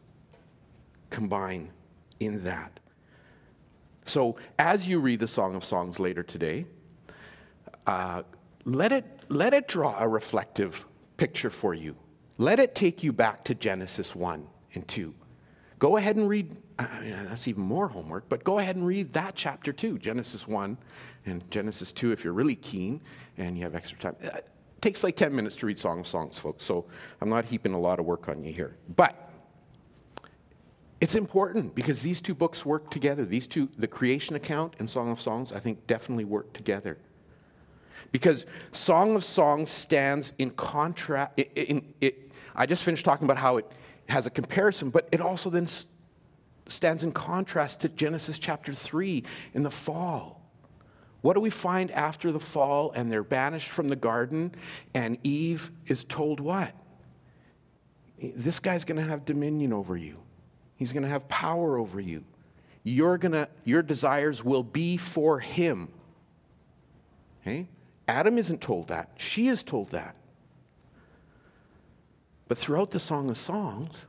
combine 1.10 1.72
in 2.20 2.44
that. 2.44 2.78
So, 4.04 4.36
as 4.58 4.86
you 4.86 5.00
read 5.00 5.20
the 5.20 5.28
Song 5.28 5.54
of 5.54 5.64
Songs 5.64 5.98
later 5.98 6.22
today, 6.22 6.66
uh, 7.86 8.22
let, 8.64 8.92
it, 8.92 9.04
let 9.28 9.54
it 9.54 9.66
draw 9.66 9.96
a 9.98 10.06
reflective 10.06 10.86
picture 11.16 11.50
for 11.50 11.74
you. 11.74 11.96
Let 12.38 12.58
it 12.58 12.74
take 12.74 13.02
you 13.02 13.12
back 13.12 13.44
to 13.44 13.54
Genesis 13.54 14.14
1 14.14 14.46
and 14.74 14.86
2. 14.88 15.14
Go 15.78 15.96
ahead 15.96 16.16
and 16.16 16.28
read, 16.28 16.56
I 16.78 17.00
mean, 17.00 17.16
that's 17.28 17.48
even 17.48 17.62
more 17.62 17.88
homework, 17.88 18.28
but 18.28 18.44
go 18.44 18.58
ahead 18.58 18.76
and 18.76 18.86
read 18.86 19.12
that 19.14 19.34
chapter 19.34 19.72
too, 19.72 19.98
Genesis 19.98 20.46
1 20.48 20.76
and 21.26 21.50
Genesis 21.50 21.92
2 21.92 22.12
if 22.12 22.24
you're 22.24 22.32
really 22.32 22.56
keen 22.56 23.00
and 23.36 23.56
you 23.56 23.64
have 23.64 23.74
extra 23.74 23.98
time. 23.98 24.16
It 24.20 24.48
takes 24.80 25.04
like 25.04 25.16
10 25.16 25.34
minutes 25.34 25.56
to 25.56 25.66
read 25.66 25.78
Song 25.78 26.00
of 26.00 26.06
Songs, 26.06 26.38
folks, 26.38 26.64
so 26.64 26.86
I'm 27.20 27.28
not 27.28 27.44
heaping 27.44 27.74
a 27.74 27.80
lot 27.80 27.98
of 27.98 28.06
work 28.06 28.28
on 28.28 28.44
you 28.44 28.52
here. 28.52 28.76
But 28.96 29.30
it's 31.04 31.16
important 31.16 31.74
because 31.74 32.00
these 32.00 32.22
two 32.22 32.34
books 32.34 32.64
work 32.64 32.90
together. 32.90 33.26
These 33.26 33.46
two, 33.46 33.68
the 33.76 33.86
creation 33.86 34.36
account 34.36 34.72
and 34.78 34.88
Song 34.88 35.10
of 35.10 35.20
Songs, 35.20 35.52
I 35.52 35.58
think 35.58 35.86
definitely 35.86 36.24
work 36.24 36.54
together. 36.54 36.96
Because 38.10 38.46
Song 38.72 39.14
of 39.14 39.22
Songs 39.22 39.68
stands 39.68 40.32
in 40.38 40.48
contrast. 40.52 41.38
I 42.56 42.64
just 42.64 42.84
finished 42.84 43.04
talking 43.04 43.26
about 43.26 43.36
how 43.36 43.58
it 43.58 43.70
has 44.08 44.24
a 44.24 44.30
comparison, 44.30 44.88
but 44.88 45.06
it 45.12 45.20
also 45.20 45.50
then 45.50 45.68
stands 46.68 47.04
in 47.04 47.12
contrast 47.12 47.82
to 47.82 47.90
Genesis 47.90 48.38
chapter 48.38 48.72
3 48.72 49.24
in 49.52 49.62
the 49.62 49.70
fall. 49.70 50.40
What 51.20 51.34
do 51.34 51.40
we 51.40 51.50
find 51.50 51.90
after 51.90 52.32
the 52.32 52.40
fall 52.40 52.92
and 52.92 53.12
they're 53.12 53.22
banished 53.22 53.68
from 53.68 53.88
the 53.88 53.96
garden 53.96 54.54
and 54.94 55.18
Eve 55.22 55.70
is 55.86 56.02
told 56.04 56.40
what? 56.40 56.72
This 58.18 58.58
guy's 58.58 58.86
going 58.86 58.96
to 58.96 59.06
have 59.06 59.26
dominion 59.26 59.74
over 59.74 59.98
you. 59.98 60.20
He's 60.84 60.92
going 60.92 61.04
to 61.04 61.08
have 61.08 61.26
power 61.28 61.78
over 61.78 61.98
you. 61.98 62.24
You're 62.82 63.16
gonna, 63.16 63.48
your 63.64 63.82
desires 63.82 64.44
will 64.44 64.62
be 64.62 64.98
for 64.98 65.40
him. 65.40 65.88
Okay? 67.40 67.68
Adam 68.06 68.36
isn't 68.36 68.60
told 68.60 68.88
that. 68.88 69.08
She 69.16 69.48
is 69.48 69.62
told 69.62 69.92
that. 69.92 70.14
But 72.48 72.58
throughout 72.58 72.90
the 72.90 72.98
Song 72.98 73.30
of 73.30 73.38
Songs, 73.38 74.04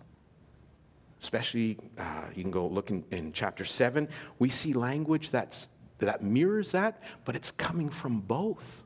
especially 1.22 1.78
uh, 1.98 2.26
you 2.36 2.42
can 2.42 2.52
go 2.52 2.68
look 2.68 2.90
in, 2.90 3.06
in 3.10 3.32
chapter 3.32 3.64
7, 3.64 4.10
we 4.38 4.50
see 4.50 4.74
language 4.74 5.30
that's, 5.30 5.70
that 6.00 6.24
mirrors 6.24 6.74
that, 6.74 7.02
but 7.24 7.38
it's 7.38 7.52
coming 7.52 7.90
from 7.90 8.20
both. 8.20 8.84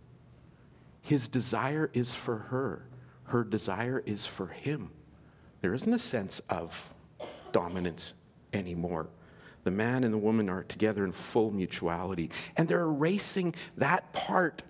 His 1.01 1.27
desire 1.27 1.89
is 1.95 2.11
for 2.11 2.37
her, 2.37 2.85
her 3.23 3.43
desire 3.43 4.03
is 4.05 4.27
for 4.27 4.45
him. 4.45 4.91
There 5.61 5.73
isn't 5.73 5.91
a 5.91 5.97
sense 5.97 6.39
of 6.49 6.93
dominance 7.53 8.13
anymore. 8.53 9.07
The 9.63 9.71
man 9.71 10.03
and 10.03 10.13
the 10.13 10.17
woman 10.17 10.49
are 10.49 10.63
together 10.63 11.03
in 11.03 11.11
full 11.11 11.51
mutuality, 11.51 12.31
and 12.55 12.67
they're 12.67 12.81
erasing 12.81 13.53
that 13.77 14.13
part 14.13 14.63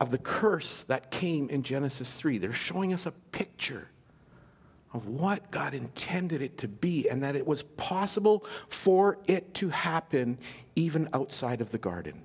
of 0.00 0.10
the 0.10 0.18
curse 0.18 0.82
that 0.84 1.10
came 1.10 1.48
in 1.48 1.62
Genesis 1.62 2.12
3. 2.14 2.38
They're 2.38 2.52
showing 2.52 2.92
us 2.92 3.06
a 3.06 3.12
picture 3.30 3.88
of 4.92 5.06
what 5.06 5.50
God 5.50 5.74
intended 5.74 6.42
it 6.42 6.58
to 6.58 6.68
be, 6.68 7.08
and 7.08 7.22
that 7.22 7.36
it 7.36 7.46
was 7.46 7.62
possible 7.62 8.44
for 8.68 9.18
it 9.26 9.54
to 9.54 9.68
happen 9.68 10.38
even 10.76 11.08
outside 11.12 11.60
of 11.60 11.70
the 11.70 11.78
garden. 11.78 12.22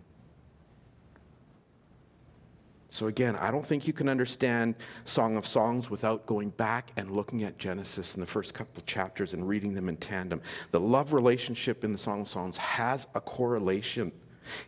So, 2.98 3.06
again, 3.06 3.36
I 3.36 3.52
don't 3.52 3.64
think 3.64 3.86
you 3.86 3.94
can 3.94 4.10
understand 4.10 4.74
Song 5.06 5.38
of 5.38 5.46
Songs 5.46 5.92
without 5.92 6.26
going 6.26 6.50
back 6.50 6.90
and 6.98 7.12
looking 7.12 7.44
at 7.44 7.60
Genesis 7.60 8.16
in 8.16 8.22
the 8.22 8.26
first 8.26 8.56
couple 8.56 8.82
chapters 8.88 9.36
and 9.36 9.48
reading 9.48 9.76
them 9.76 9.88
in 9.88 9.98
tandem. 9.98 10.42
The 10.72 10.80
love 10.80 11.14
relationship 11.14 11.84
in 11.84 11.92
the 11.92 12.00
Song 12.00 12.22
of 12.22 12.28
Songs 12.28 12.58
has 12.58 13.06
a 13.14 13.22
correlation. 13.22 14.12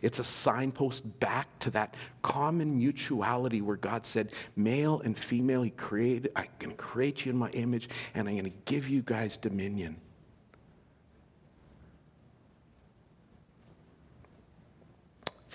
It's 0.00 0.20
a 0.20 0.24
signpost 0.24 1.18
back 1.18 1.48
to 1.58 1.72
that 1.72 1.96
common 2.22 2.78
mutuality 2.78 3.62
where 3.62 3.74
God 3.74 4.06
said, 4.06 4.30
male 4.54 5.00
and 5.00 5.18
female, 5.18 5.62
He 5.62 5.70
created, 5.70 6.30
I 6.36 6.46
can 6.60 6.76
create 6.76 7.26
you 7.26 7.32
in 7.32 7.36
my 7.36 7.50
image, 7.50 7.88
and 8.14 8.28
I'm 8.28 8.34
going 8.34 8.44
to 8.44 8.56
give 8.64 8.88
you 8.88 9.02
guys 9.02 9.38
dominion. 9.38 9.96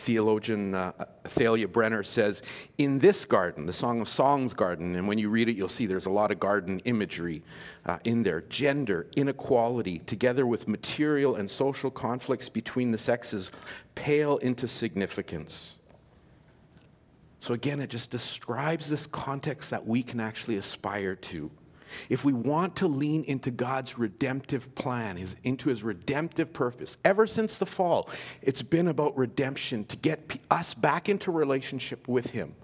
Theologian 0.05 0.75
uh, 0.75 0.91
Athalya 1.23 1.71
Brenner 1.71 2.03
says, 2.03 2.43
in 2.77 2.99
this 2.99 3.25
garden, 3.25 3.65
the 3.65 3.73
Song 3.73 4.01
of 4.01 4.07
Songs 4.07 4.53
garden, 4.53 4.95
and 4.95 5.07
when 5.07 5.17
you 5.17 5.31
read 5.31 5.49
it, 5.49 5.55
you'll 5.57 5.67
see 5.67 5.87
there's 5.87 6.05
a 6.05 6.11
lot 6.11 6.29
of 6.29 6.39
garden 6.39 6.79
imagery 6.85 7.41
uh, 7.87 7.97
in 8.03 8.21
there 8.21 8.41
gender, 8.41 9.07
inequality, 9.15 9.97
together 9.99 10.45
with 10.45 10.67
material 10.67 11.35
and 11.35 11.49
social 11.49 11.89
conflicts 11.89 12.49
between 12.49 12.91
the 12.91 12.99
sexes, 12.99 13.49
pale 13.95 14.37
into 14.37 14.67
significance. 14.67 15.79
So 17.39 17.55
again, 17.55 17.79
it 17.79 17.89
just 17.89 18.11
describes 18.11 18.87
this 18.87 19.07
context 19.07 19.71
that 19.71 19.87
we 19.87 20.03
can 20.03 20.19
actually 20.19 20.57
aspire 20.57 21.15
to 21.15 21.49
if 22.09 22.25
we 22.25 22.33
want 22.33 22.75
to 22.77 22.87
lean 22.87 23.23
into 23.23 23.51
God's 23.51 23.97
redemptive 23.97 24.73
plan, 24.75 25.17
his, 25.17 25.35
into 25.43 25.69
his 25.69 25.83
redemptive 25.83 26.53
purpose, 26.53 26.97
ever 27.05 27.27
since 27.27 27.57
the 27.57 27.65
fall, 27.65 28.09
it's 28.41 28.61
been 28.61 28.87
about 28.87 29.17
redemption 29.17 29.85
to 29.85 29.97
get 29.97 30.39
us 30.51 30.73
back 30.73 31.09
into 31.09 31.31
relationship 31.31 32.07
with 32.07 32.31
him. 32.31 32.55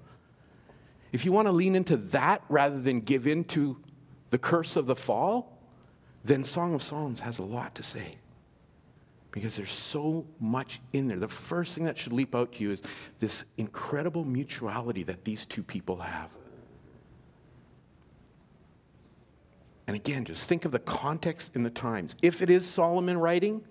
If 1.12 1.26
you 1.26 1.32
want 1.32 1.48
to 1.48 1.52
lean 1.52 1.76
into 1.76 1.98
that 1.98 2.44
rather 2.50 2.80
than 2.80 3.02
give 3.02 3.28
in 3.28 3.44
to 3.46 3.78
the 4.30 4.38
curse 4.38 4.76
of 4.76 4.86
the 4.86 4.96
fall, 4.96 5.58
then 6.24 6.44
Song 6.44 6.74
of 6.74 6.82
Songs 6.82 7.20
has 7.20 7.40
a 7.40 7.44
lot 7.44 7.76
to 7.76 7.84
say 7.84 8.16
because 9.32 9.56
there's 9.56 9.72
so 9.72 10.26
much 10.40 10.82
in 10.94 11.08
there. 11.08 11.18
The 11.18 11.28
first 11.28 11.74
thing 11.74 11.86
that 11.86 11.98
should 11.98 12.14
leap 12.14 12.36
out 12.36 12.54
to 12.54 12.64
you 12.64 12.72
is 12.72 12.82
this 13.20 13.46
incredible 13.58 14.26
mutuality 14.26 15.04
that 15.04 15.24
these 15.24 15.46
two 15.46 15.64
people 15.64 15.98
have. 15.98 16.30
And 19.92 19.98
again, 19.98 20.24
just 20.24 20.48
think 20.48 20.64
of 20.64 20.72
the 20.72 20.80
context 20.80 21.54
in 21.54 21.64
the 21.64 21.70
times. 21.70 22.16
If 22.22 22.42
it 22.42 22.50
is 22.50 22.66
Solomon 22.66 23.18
writing, 23.18 23.62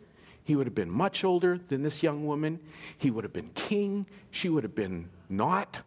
he 0.44 0.54
would 0.54 0.66
have 0.66 0.74
been 0.74 0.90
much 0.90 1.24
older 1.24 1.59
than 1.68 1.83
this 1.83 2.02
young 2.02 2.26
woman. 2.26 2.61
He 2.98 3.11
would 3.11 3.24
have 3.24 3.33
been 3.33 3.48
king. 3.54 4.06
She 4.30 4.50
would 4.50 4.62
have 4.62 4.74
been 4.74 5.09
not. 5.30 5.80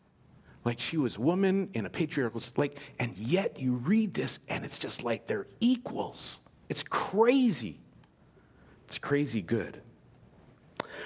Like 0.66 0.80
she 0.80 0.98
was 0.98 1.20
woman 1.20 1.70
in 1.76 1.86
a 1.86 1.90
patriarchal 1.92 2.42
like, 2.58 2.80
and 2.98 3.16
yet 3.16 3.60
you 3.60 3.74
read 3.74 4.16
this 4.16 4.40
and 4.50 4.66
it's 4.66 4.80
just 4.80 5.04
like 5.04 5.28
they're 5.28 5.46
equals. 5.60 6.40
It's 6.68 6.82
crazy. 6.82 7.80
It's 8.88 8.98
crazy 8.98 9.44
good. 9.44 9.84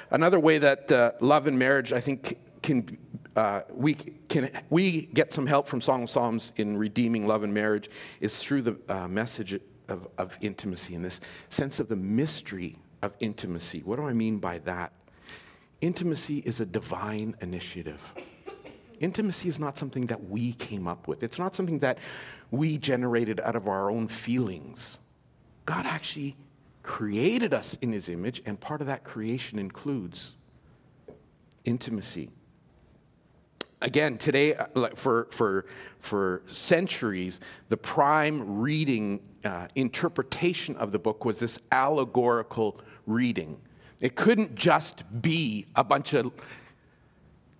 Another 0.09 0.39
way 0.39 0.57
that 0.57 0.89
uh, 0.89 1.11
love 1.19 1.47
and 1.47 1.59
marriage, 1.59 1.91
I 1.91 1.99
think, 1.99 2.37
can 2.63 2.97
uh, 3.37 3.61
we 3.71 3.93
can 3.93 4.49
we 4.71 5.03
get 5.13 5.31
some 5.31 5.45
help 5.45 5.67
from 5.67 5.79
Song 5.79 6.03
of 6.03 6.09
Psalms 6.09 6.51
in 6.55 6.75
redeeming 6.75 7.27
love 7.27 7.43
and 7.43 7.53
marriage 7.53 7.87
is 8.19 8.39
through 8.39 8.63
the 8.63 8.77
uh, 8.89 9.07
message 9.07 9.53
of, 9.87 10.07
of 10.17 10.37
intimacy 10.41 10.95
and 10.95 11.05
this 11.05 11.21
sense 11.49 11.79
of 11.79 11.87
the 11.87 11.95
mystery 11.95 12.77
of 13.03 13.13
intimacy. 13.19 13.83
What 13.85 13.97
do 13.97 14.07
I 14.07 14.13
mean 14.13 14.39
by 14.39 14.57
that? 14.59 14.91
Intimacy 15.81 16.39
is 16.39 16.59
a 16.59 16.65
divine 16.65 17.35
initiative. 17.39 18.01
Intimacy 18.99 19.47
is 19.47 19.59
not 19.59 19.77
something 19.77 20.07
that 20.07 20.27
we 20.27 20.53
came 20.53 20.87
up 20.87 21.07
with. 21.07 21.21
It's 21.21 21.37
not 21.37 21.53
something 21.53 21.77
that 21.79 21.99
we 22.49 22.79
generated 22.79 23.39
out 23.41 23.55
of 23.55 23.67
our 23.67 23.91
own 23.91 24.07
feelings. 24.07 24.97
God 25.67 25.85
actually 25.85 26.35
created 26.81 27.53
us 27.53 27.77
in 27.83 27.91
his 27.91 28.09
image, 28.09 28.41
and 28.47 28.59
part 28.59 28.81
of 28.81 28.87
that 28.87 29.03
creation 29.03 29.59
includes 29.59 30.35
intimacy 31.65 32.31
again, 33.81 34.17
today, 34.17 34.55
uh, 34.55 34.89
for, 34.95 35.27
for, 35.31 35.65
for 35.99 36.41
centuries, 36.47 37.39
the 37.69 37.77
prime 37.77 38.59
reading 38.59 39.21
uh, 39.43 39.67
interpretation 39.75 40.75
of 40.77 40.91
the 40.91 40.99
book 40.99 41.25
was 41.25 41.39
this 41.39 41.59
allegorical 41.71 42.79
reading. 43.05 43.57
It 43.99 44.15
couldn't 44.15 44.55
just 44.55 45.03
be 45.21 45.65
a 45.75 45.83
bunch 45.83 46.13
of 46.13 46.31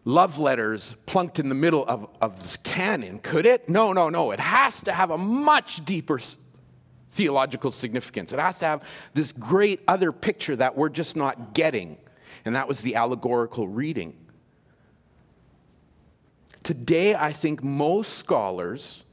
love 0.05 0.37
letters 0.37 0.95
plunked 1.05 1.39
in 1.39 1.49
the 1.49 1.55
middle 1.55 1.85
of, 1.85 2.07
of 2.21 2.41
this 2.41 2.57
canon, 2.57 3.19
could 3.19 3.45
it? 3.45 3.67
No, 3.67 3.91
no, 3.93 4.09
no. 4.09 4.31
It 4.31 4.39
has 4.39 4.81
to 4.83 4.93
have 4.93 5.11
a 5.11 5.17
much 5.17 5.83
deeper 5.83 6.19
theological 7.11 7.71
significance. 7.71 8.31
It 8.31 8.39
has 8.39 8.59
to 8.59 8.65
have 8.65 8.83
this 9.13 9.31
great 9.31 9.81
other 9.87 10.11
picture 10.11 10.55
that 10.55 10.77
we're 10.77 10.89
just 10.89 11.15
not 11.15 11.53
getting. 11.53 11.97
And 12.45 12.55
that 12.55 12.67
was 12.67 12.81
the 12.81 12.95
allegorical 12.95 13.67
reading. 13.67 14.15
Today, 16.67 17.15
I 17.15 17.31
think 17.31 17.63
most 17.63 18.17
scholars 18.17 19.05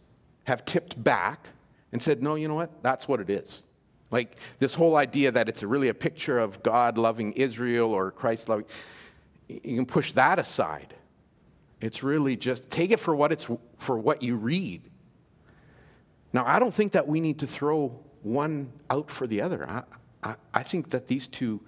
have 0.43 0.65
tipped 0.65 1.01
back 1.01 1.51
and 1.93 2.03
said, 2.03 2.21
no, 2.21 2.35
you 2.35 2.49
know 2.49 2.57
what? 2.57 2.83
That's 2.83 3.07
what 3.07 3.21
it 3.21 3.31
is. 3.31 3.63
Like 4.11 4.35
this 4.59 4.75
whole 4.75 4.97
idea 4.97 5.31
that 5.31 5.49
it's 5.49 5.63
really 5.63 5.87
a 5.87 5.95
picture 5.95 6.37
of 6.37 6.65
God 6.65 6.99
loving 6.99 7.33
Israel 7.35 7.93
or 7.93 8.11
Christ 8.11 8.49
loving, 8.49 8.67
you 9.47 9.77
can 9.77 9.87
push 9.87 10.11
that 10.15 10.41
aside. 10.41 10.97
It's 11.81 12.03
really 12.03 12.35
just 12.35 12.69
take 12.73 12.91
it 12.91 12.99
for 12.99 13.15
what 13.15 13.31
it's 13.31 13.49
for 13.79 13.99
what 14.01 14.21
you 14.21 14.35
read. 14.35 14.83
Now, 16.33 16.43
I 16.45 16.59
don't 16.59 16.75
think 16.75 16.91
that 16.91 17.07
we 17.07 17.21
need 17.21 17.39
to 17.39 17.47
throw 17.47 17.97
one 18.25 18.73
out 18.91 19.13
for 19.13 19.29
the 19.29 19.41
other. 19.41 19.65
I, 19.71 19.85
I, 20.25 20.35
I 20.53 20.63
think 20.65 20.91
that 20.91 21.07
these 21.07 21.29
two 21.29 21.61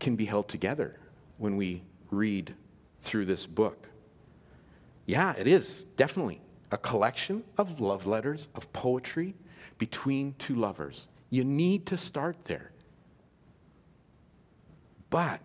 can 0.00 0.16
be 0.16 0.24
held 0.24 0.48
together 0.48 0.98
when 1.38 1.56
we 1.56 1.84
read 2.10 2.52
through 2.98 3.26
this 3.26 3.46
book. 3.46 3.86
Yeah, 5.06 5.34
it 5.36 5.46
is 5.46 5.84
definitely 5.96 6.40
a 6.70 6.78
collection 6.78 7.44
of 7.58 7.80
love 7.80 8.06
letters, 8.06 8.48
of 8.54 8.72
poetry 8.72 9.34
between 9.78 10.34
two 10.38 10.54
lovers. 10.54 11.08
You 11.30 11.44
need 11.44 11.86
to 11.86 11.96
start 11.96 12.44
there. 12.44 12.72
But 15.10 15.40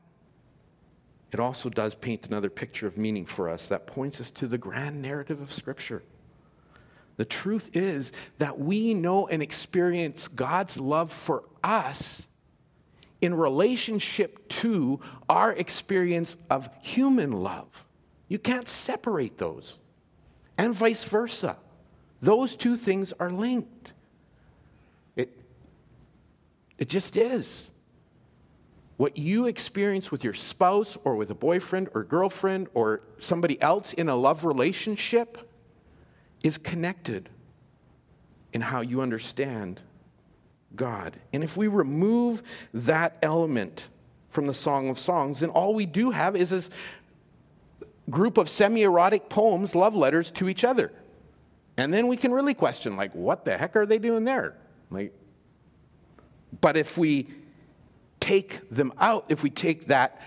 it 1.31 1.39
also 1.39 1.69
does 1.69 1.93
paint 1.93 2.25
another 2.27 2.49
picture 2.49 2.87
of 2.87 2.97
meaning 2.97 3.25
for 3.25 3.49
us 3.49 3.67
that 3.67 3.85
points 3.85 4.19
us 4.19 4.31
to 4.31 4.47
the 4.47 4.57
grand 4.57 5.01
narrative 5.01 5.41
of 5.41 5.53
Scripture. 5.53 6.03
The 7.17 7.25
truth 7.25 7.69
is 7.73 8.11
that 8.37 8.59
we 8.59 8.93
know 8.93 9.27
and 9.27 9.43
experience 9.43 10.27
God's 10.27 10.79
love 10.79 11.11
for 11.11 11.43
us 11.63 12.27
in 13.21 13.33
relationship 13.33 14.47
to 14.47 14.99
our 15.27 15.51
experience 15.51 16.37
of 16.49 16.69
human 16.81 17.33
love. 17.33 17.85
You 18.29 18.39
can't 18.39 18.67
separate 18.67 19.37
those, 19.37 19.77
and 20.57 20.73
vice 20.73 21.03
versa. 21.03 21.57
Those 22.21 22.55
two 22.55 22.77
things 22.77 23.11
are 23.19 23.31
linked. 23.31 23.93
It, 25.15 25.35
it 26.77 26.89
just 26.89 27.17
is. 27.17 27.71
What 28.97 29.17
you 29.17 29.47
experience 29.47 30.11
with 30.11 30.23
your 30.23 30.33
spouse 30.33 30.97
or 31.03 31.15
with 31.15 31.31
a 31.31 31.35
boyfriend 31.35 31.89
or 31.95 32.03
girlfriend 32.03 32.67
or 32.73 33.01
somebody 33.17 33.59
else 33.61 33.93
in 33.93 34.09
a 34.09 34.15
love 34.15 34.45
relationship 34.45 35.49
is 36.43 36.57
connected 36.57 37.29
in 38.53 38.61
how 38.61 38.81
you 38.81 39.01
understand 39.01 39.81
God. 40.75 41.15
And 41.33 41.43
if 41.43 41.57
we 41.57 41.67
remove 41.67 42.43
that 42.73 43.17
element 43.21 43.89
from 44.29 44.47
the 44.47 44.53
Song 44.53 44.89
of 44.89 44.99
Songs, 44.99 45.39
then 45.39 45.49
all 45.49 45.73
we 45.73 45.85
do 45.85 46.11
have 46.11 46.35
is 46.35 46.49
this 46.49 46.69
group 48.09 48.37
of 48.37 48.49
semi 48.49 48.83
erotic 48.83 49.29
poems, 49.29 49.75
love 49.75 49.95
letters 49.95 50.31
to 50.31 50.49
each 50.49 50.63
other. 50.63 50.91
And 51.77 51.93
then 51.93 52.07
we 52.07 52.17
can 52.17 52.31
really 52.31 52.53
question, 52.53 52.95
like, 52.95 53.13
what 53.13 53.45
the 53.45 53.57
heck 53.57 53.75
are 53.75 53.85
they 53.85 53.99
doing 53.99 54.25
there? 54.25 54.57
Like, 54.89 55.13
but 56.61 56.75
if 56.75 56.97
we 56.97 57.27
take 58.19 58.69
them 58.69 58.91
out, 58.99 59.25
if 59.29 59.43
we 59.43 59.49
take 59.49 59.87
that, 59.87 60.21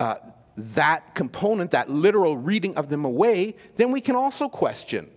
uh, 0.00 0.16
that 0.56 1.14
component, 1.14 1.70
that 1.72 1.90
literal 1.90 2.36
reading 2.36 2.74
of 2.76 2.88
them 2.88 3.04
away, 3.04 3.54
then 3.76 3.92
we 3.92 4.00
can 4.00 4.16
also 4.16 4.48
question. 4.48 5.10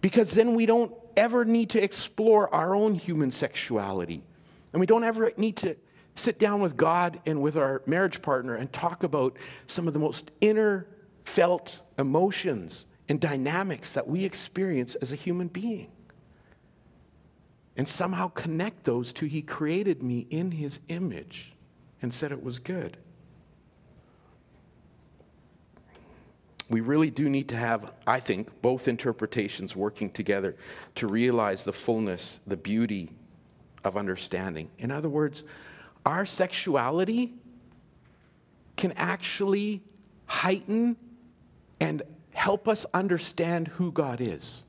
Because 0.00 0.32
then 0.32 0.54
we 0.54 0.66
don't 0.66 0.94
ever 1.16 1.44
need 1.44 1.70
to 1.70 1.82
explore 1.82 2.54
our 2.54 2.74
own 2.74 2.94
human 2.94 3.30
sexuality. 3.30 4.22
And 4.72 4.80
we 4.80 4.86
don't 4.86 5.04
ever 5.04 5.32
need 5.36 5.56
to 5.58 5.76
sit 6.16 6.38
down 6.38 6.60
with 6.60 6.76
God 6.76 7.20
and 7.26 7.40
with 7.40 7.56
our 7.56 7.82
marriage 7.86 8.22
partner 8.22 8.54
and 8.54 8.72
talk 8.72 9.02
about 9.02 9.36
some 9.66 9.86
of 9.86 9.94
the 9.94 10.00
most 10.00 10.30
inner 10.40 10.88
felt 11.24 11.80
emotions 11.98 12.86
and 13.08 13.20
dynamics 13.20 13.92
that 13.92 14.08
we 14.08 14.24
experience 14.24 14.94
as 14.96 15.12
a 15.12 15.16
human 15.16 15.48
being 15.48 15.90
and 17.76 17.86
somehow 17.86 18.28
connect 18.28 18.84
those 18.84 19.12
to 19.12 19.26
He 19.26 19.42
created 19.42 20.02
me 20.02 20.26
in 20.30 20.50
His 20.50 20.80
image 20.88 21.54
and 22.02 22.12
said 22.12 22.32
it 22.32 22.42
was 22.42 22.58
good. 22.58 22.96
We 26.68 26.80
really 26.80 27.10
do 27.10 27.28
need 27.28 27.48
to 27.50 27.56
have, 27.56 27.92
I 28.06 28.18
think, 28.18 28.60
both 28.60 28.88
interpretations 28.88 29.76
working 29.76 30.10
together 30.10 30.56
to 30.96 31.06
realize 31.06 31.62
the 31.62 31.72
fullness, 31.72 32.40
the 32.46 32.56
beauty 32.56 33.10
of 33.84 33.96
understanding. 33.96 34.68
In 34.78 34.90
other 34.90 35.08
words, 35.08 35.44
our 36.06 36.24
sexuality 36.24 37.34
can 38.76 38.92
actually 38.92 39.82
heighten 40.26 40.96
and 41.80 42.02
help 42.32 42.68
us 42.68 42.86
understand 42.94 43.68
who 43.68 43.90
God 43.90 44.20
is. 44.20 44.62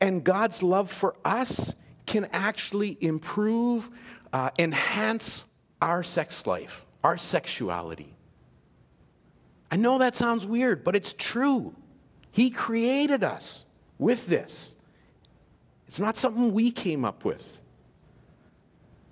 And 0.00 0.24
God's 0.24 0.62
love 0.62 0.90
for 0.90 1.14
us 1.24 1.74
can 2.04 2.28
actually 2.32 2.98
improve, 3.00 3.90
uh, 4.32 4.50
enhance 4.58 5.44
our 5.80 6.02
sex 6.02 6.46
life, 6.46 6.84
our 7.04 7.16
sexuality. 7.16 8.14
I 9.70 9.76
know 9.76 9.98
that 9.98 10.16
sounds 10.16 10.46
weird, 10.46 10.82
but 10.82 10.96
it's 10.96 11.14
true. 11.14 11.74
He 12.32 12.50
created 12.50 13.22
us 13.22 13.64
with 13.98 14.26
this. 14.26 14.74
It's 15.86 16.00
not 16.00 16.16
something 16.16 16.52
we 16.52 16.70
came 16.70 17.04
up 17.04 17.24
with. 17.24 17.60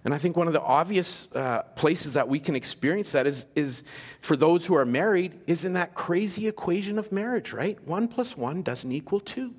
And 0.07 0.14
I 0.14 0.19
think 0.19 0.37
one 0.37 0.47
of 0.47 0.53
the 0.53 0.62
obvious 0.62 1.27
uh, 1.35 1.62
places 1.75 2.12
that 2.12 2.29
we 2.29 2.38
can 2.38 2.55
experience 2.55 3.11
that 3.11 3.27
is, 3.27 3.45
is 3.57 3.83
for 4.21 4.37
those 4.37 4.64
who 4.64 4.77
are 4.77 4.87
married, 4.87 5.40
is 5.49 5.64
in 5.64 5.73
that 5.73 5.95
crazy 5.95 6.47
equation 6.47 6.97
of 7.01 7.11
marriage, 7.11 7.53
right? 7.53 7.77
One 7.85 8.07
plus 8.07 8.37
one 8.37 8.62
doesn't 8.62 8.92
equal 8.92 9.19
two. 9.19 9.53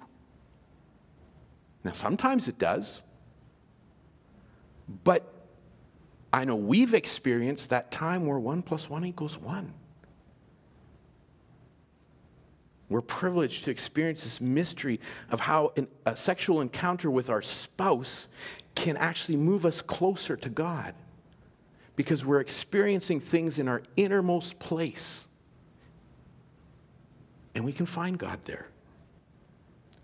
Now, 1.83 1.91
sometimes 1.91 2.47
it 2.47 2.57
does. 2.57 3.03
But 5.03 5.29
I 6.31 6.45
know 6.45 6.55
we've 6.55 6.93
experienced 6.93 7.71
that 7.71 7.91
time 7.91 8.25
where 8.25 8.39
one 8.39 8.61
plus 8.61 8.89
one 8.89 9.03
equals 9.03 9.37
one. 9.37 9.73
We're 12.87 13.01
privileged 13.01 13.65
to 13.65 13.71
experience 13.71 14.23
this 14.23 14.39
mystery 14.39 15.01
of 15.29 15.41
how 15.41 15.73
an, 15.75 15.89
a 16.05 16.15
sexual 16.15 16.61
encounter 16.61 17.11
with 17.11 17.29
our 17.29 17.41
spouse 17.41 18.29
can 18.77 18.95
actually 18.95 19.37
move 19.37 19.65
us 19.65 19.81
closer 19.81 20.37
to 20.37 20.49
God 20.49 20.93
because 21.95 22.23
we're 22.23 22.39
experiencing 22.39 23.19
things 23.19 23.57
in 23.57 23.67
our 23.67 23.81
innermost 23.95 24.59
place. 24.59 25.27
And 27.55 27.65
we 27.65 27.73
can 27.73 27.87
find 27.87 28.19
God 28.19 28.39
there. 28.45 28.67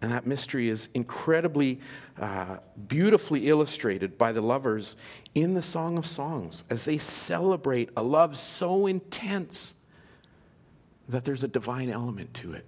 And 0.01 0.11
that 0.11 0.25
mystery 0.25 0.69
is 0.69 0.89
incredibly 0.95 1.81
uh, 2.19 2.57
beautifully 2.87 3.47
illustrated 3.47 4.17
by 4.17 4.31
the 4.31 4.41
lovers 4.41 4.97
in 5.35 5.53
the 5.53 5.61
Song 5.61 5.99
of 5.99 6.05
Songs 6.07 6.63
as 6.71 6.83
they 6.83 6.97
celebrate 6.97 7.91
a 7.95 8.01
love 8.01 8.35
so 8.39 8.87
intense 8.87 9.75
that 11.07 11.23
there's 11.25 11.43
a 11.43 11.47
divine 11.47 11.91
element 11.91 12.33
to 12.33 12.53
it. 12.53 12.65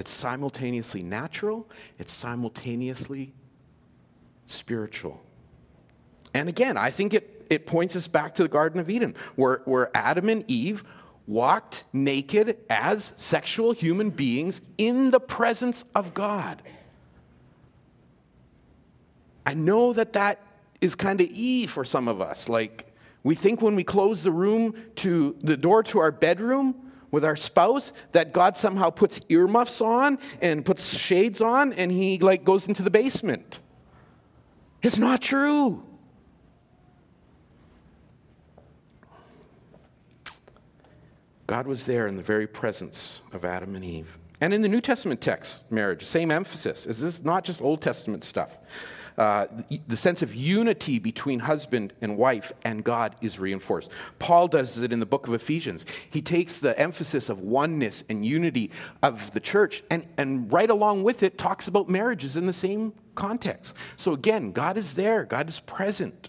It's 0.00 0.10
simultaneously 0.10 1.04
natural, 1.04 1.70
it's 2.00 2.12
simultaneously 2.12 3.32
spiritual. 4.46 5.22
And 6.34 6.48
again, 6.48 6.76
I 6.76 6.90
think 6.90 7.14
it, 7.14 7.46
it 7.50 7.66
points 7.66 7.94
us 7.96 8.06
back 8.06 8.34
to 8.34 8.42
the 8.42 8.48
Garden 8.48 8.80
of 8.80 8.90
Eden, 8.90 9.14
where, 9.36 9.62
where 9.64 9.90
Adam 9.96 10.28
and 10.28 10.44
Eve 10.48 10.84
walked 11.26 11.84
naked 11.92 12.58
as 12.68 13.12
sexual 13.16 13.72
human 13.72 14.10
beings 14.10 14.60
in 14.76 15.10
the 15.10 15.20
presence 15.20 15.84
of 15.94 16.12
God. 16.12 16.62
I 19.46 19.54
know 19.54 19.92
that 19.92 20.14
that 20.14 20.40
is 20.80 20.94
kind 20.94 21.20
of 21.20 21.28
e 21.30 21.66
for 21.66 21.84
some 21.84 22.08
of 22.08 22.20
us. 22.20 22.48
Like, 22.48 22.92
we 23.22 23.34
think 23.34 23.62
when 23.62 23.74
we 23.74 23.84
close 23.84 24.22
the 24.22 24.32
room 24.32 24.74
to 24.96 25.36
the 25.42 25.56
door 25.56 25.82
to 25.84 25.98
our 25.98 26.12
bedroom, 26.12 26.74
with 27.14 27.24
our 27.24 27.36
spouse 27.36 27.92
that 28.10 28.32
God 28.32 28.56
somehow 28.56 28.90
puts 28.90 29.20
earmuffs 29.28 29.80
on 29.80 30.18
and 30.42 30.64
puts 30.64 30.98
shades 30.98 31.40
on 31.40 31.72
and 31.74 31.92
he 31.92 32.18
like 32.18 32.44
goes 32.44 32.66
into 32.66 32.82
the 32.82 32.90
basement. 32.90 33.60
It's 34.84 34.98
not 34.98 35.22
true. 35.22 35.82
God 41.46 41.66
was 41.66 41.86
there 41.86 42.06
in 42.06 42.16
the 42.16 42.22
very 42.22 42.46
presence 42.46 43.22
of 43.32 43.46
Adam 43.46 43.76
and 43.76 43.84
Eve. 43.84 44.18
And 44.42 44.52
in 44.52 44.60
the 44.60 44.68
New 44.68 44.82
Testament 44.82 45.22
text, 45.22 45.70
marriage, 45.72 46.02
same 46.02 46.30
emphasis. 46.30 46.84
This 46.84 47.00
Is 47.00 47.24
not 47.24 47.44
just 47.44 47.62
Old 47.62 47.80
Testament 47.80 48.24
stuff? 48.24 48.58
Uh, 49.16 49.46
the 49.86 49.96
sense 49.96 50.22
of 50.22 50.34
unity 50.34 50.98
between 50.98 51.38
husband 51.38 51.92
and 52.00 52.16
wife 52.16 52.52
and 52.64 52.82
God 52.82 53.14
is 53.20 53.38
reinforced. 53.38 53.90
Paul 54.18 54.48
does 54.48 54.78
it 54.80 54.92
in 54.92 54.98
the 54.98 55.06
book 55.06 55.28
of 55.28 55.34
Ephesians. 55.34 55.86
He 56.10 56.20
takes 56.20 56.58
the 56.58 56.76
emphasis 56.78 57.28
of 57.28 57.40
oneness 57.40 58.02
and 58.08 58.26
unity 58.26 58.72
of 59.02 59.32
the 59.32 59.40
church 59.40 59.84
and, 59.88 60.06
and 60.16 60.52
right 60.52 60.68
along 60.68 61.04
with 61.04 61.22
it 61.22 61.38
talks 61.38 61.68
about 61.68 61.88
marriages 61.88 62.36
in 62.36 62.46
the 62.46 62.52
same 62.52 62.92
context. 63.14 63.74
So 63.96 64.12
again, 64.12 64.50
God 64.50 64.76
is 64.76 64.94
there, 64.94 65.24
God 65.24 65.48
is 65.48 65.60
present. 65.60 66.28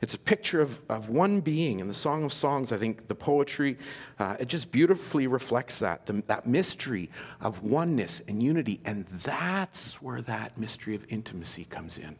It's 0.00 0.14
a 0.14 0.18
picture 0.18 0.60
of, 0.60 0.80
of 0.88 1.08
one 1.08 1.40
being. 1.40 1.80
In 1.80 1.88
the 1.88 1.94
Song 1.94 2.24
of 2.24 2.32
Songs, 2.32 2.72
I 2.72 2.78
think 2.78 3.06
the 3.06 3.14
poetry, 3.14 3.78
uh, 4.18 4.36
it 4.40 4.48
just 4.48 4.70
beautifully 4.70 5.26
reflects 5.26 5.78
that, 5.78 6.06
the, 6.06 6.22
that 6.26 6.46
mystery 6.46 7.10
of 7.40 7.62
oneness 7.62 8.20
and 8.28 8.42
unity. 8.42 8.80
And 8.84 9.06
that's 9.06 10.02
where 10.02 10.22
that 10.22 10.58
mystery 10.58 10.94
of 10.94 11.04
intimacy 11.08 11.64
comes 11.64 11.98
in. 11.98 12.16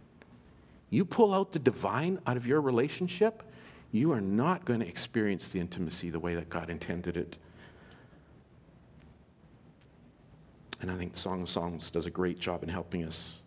You 0.90 1.04
pull 1.04 1.34
out 1.34 1.52
the 1.52 1.58
divine 1.58 2.20
out 2.26 2.36
of 2.36 2.46
your 2.46 2.60
relationship, 2.60 3.42
you 3.90 4.12
are 4.12 4.20
not 4.20 4.64
going 4.64 4.80
to 4.80 4.88
experience 4.88 5.48
the 5.48 5.60
intimacy 5.60 6.10
the 6.10 6.18
way 6.18 6.34
that 6.34 6.48
God 6.48 6.68
intended 6.68 7.16
it 7.16 7.36
And 10.84 10.90
I 10.90 10.96
think 10.96 11.14
the 11.14 11.18
Song 11.18 11.40
of 11.40 11.48
Songs 11.48 11.90
does 11.90 12.04
a 12.04 12.10
great 12.10 12.38
job 12.38 12.62
in 12.62 12.68
helping 12.68 13.04
us 13.04 13.40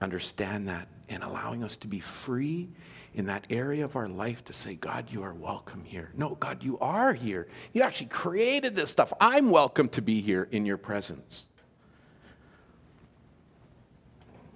understand 0.00 0.68
that 0.68 0.86
and 1.08 1.22
allowing 1.22 1.62
us 1.62 1.76
to 1.78 1.86
be 1.86 2.00
free 2.00 2.68
in 3.14 3.26
that 3.26 3.46
area 3.50 3.84
of 3.84 3.96
our 3.96 4.08
life 4.08 4.44
to 4.44 4.52
say, 4.52 4.74
God, 4.74 5.10
you 5.10 5.22
are 5.22 5.34
welcome 5.34 5.84
here. 5.84 6.10
No, 6.16 6.30
God, 6.36 6.62
you 6.62 6.78
are 6.78 7.12
here. 7.12 7.46
You 7.72 7.82
actually 7.82 8.06
created 8.06 8.74
this 8.74 8.90
stuff. 8.90 9.12
I'm 9.20 9.50
welcome 9.50 9.88
to 9.90 10.02
be 10.02 10.20
here 10.20 10.48
in 10.50 10.64
your 10.64 10.78
presence. 10.78 11.50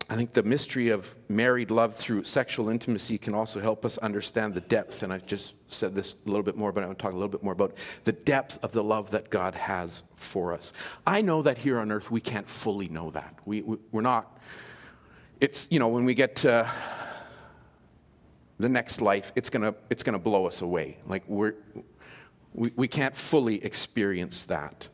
I 0.09 0.14
think 0.14 0.32
the 0.35 0.44
mystery 0.44 0.90
of 0.90 1.16
married 1.28 1.72
love 1.72 1.96
through 1.96 2.22
sexual 2.24 2.68
intimacy 2.68 3.18
can 3.18 3.35
also 3.35 3.61
help 3.61 3.85
us 3.85 3.98
understand 3.98 4.54
the 4.54 4.61
depth. 4.61 5.02
And 5.02 5.12
I 5.12 5.18
just 5.18 5.54
said 5.68 5.96
this 5.96 6.14
a 6.26 6.28
little 6.28 6.44
bit 6.44 6.56
more, 6.56 6.70
but 6.70 6.85
I 6.85 6.87
want 6.87 6.98
to 6.98 7.02
talk 7.02 7.12
a 7.12 7.16
little 7.16 7.28
bit 7.28 7.42
more 7.42 7.52
about 7.52 7.74
the 8.04 8.12
depth 8.12 8.62
of 8.62 8.70
the 8.70 8.85
love 8.85 9.11
that 9.11 9.30
God 9.30 9.56
has 9.56 10.04
for 10.14 10.52
us. 10.52 10.72
I 11.06 11.22
know 11.22 11.42
that 11.42 11.59
here 11.59 11.80
on 11.80 11.90
earth 11.90 12.09
we 12.09 12.20
can't 12.20 12.48
fully 12.48 12.88
know 12.88 13.11
that. 13.11 13.35
We, 13.44 13.62
we, 13.62 13.78
are 13.94 14.02
not, 14.02 14.36
it's, 15.40 15.66
you 15.70 15.79
know, 15.79 15.88
when 15.88 16.05
we 16.05 16.14
get 16.14 16.37
to 16.37 16.70
the 18.59 18.68
next 18.68 19.01
life, 19.01 19.33
it's 19.37 19.51
going 19.51 19.62
to 19.62 19.75
it's 19.90 20.03
to 20.03 20.18
blow 20.18 20.46
us 20.46 20.62
away. 20.62 20.99
Like 21.07 21.25
we're, 21.27 21.55
we, 22.55 22.72
we 22.75 22.88
can't 22.88 23.16
fully 23.16 23.64
experience 23.64 24.44
that. 24.44 24.88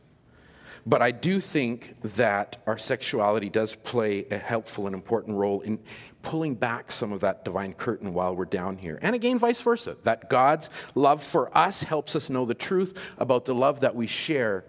But 0.85 1.01
I 1.01 1.11
do 1.11 1.39
think 1.39 1.95
that 2.15 2.57
our 2.67 2.77
sexuality 2.77 3.49
does 3.49 3.73
play 3.73 4.25
a 4.29 4.37
helpful 4.37 4.85
and 4.85 4.93
important 4.93 5.37
role 5.37 5.61
in 5.61 5.79
pulling 6.23 6.55
back 6.55 6.91
some 6.91 7.13
of 7.13 7.21
that 7.21 7.45
divine 7.45 7.73
curtain 7.73 8.13
while 8.13 8.35
we're 8.35 8.45
down 8.45 8.77
here. 8.77 8.99
And 9.01 9.15
again, 9.15 9.39
vice 9.39 9.61
versa, 9.61 9.95
that 10.03 10.29
God's 10.29 10.69
love 10.93 11.23
for 11.23 11.55
us 11.57 11.83
helps 11.83 12.15
us 12.17 12.29
know 12.29 12.45
the 12.45 12.53
truth 12.53 12.99
about 13.17 13.45
the 13.45 13.55
love 13.55 13.79
that 13.81 13.95
we 13.95 14.07
share 14.07 14.65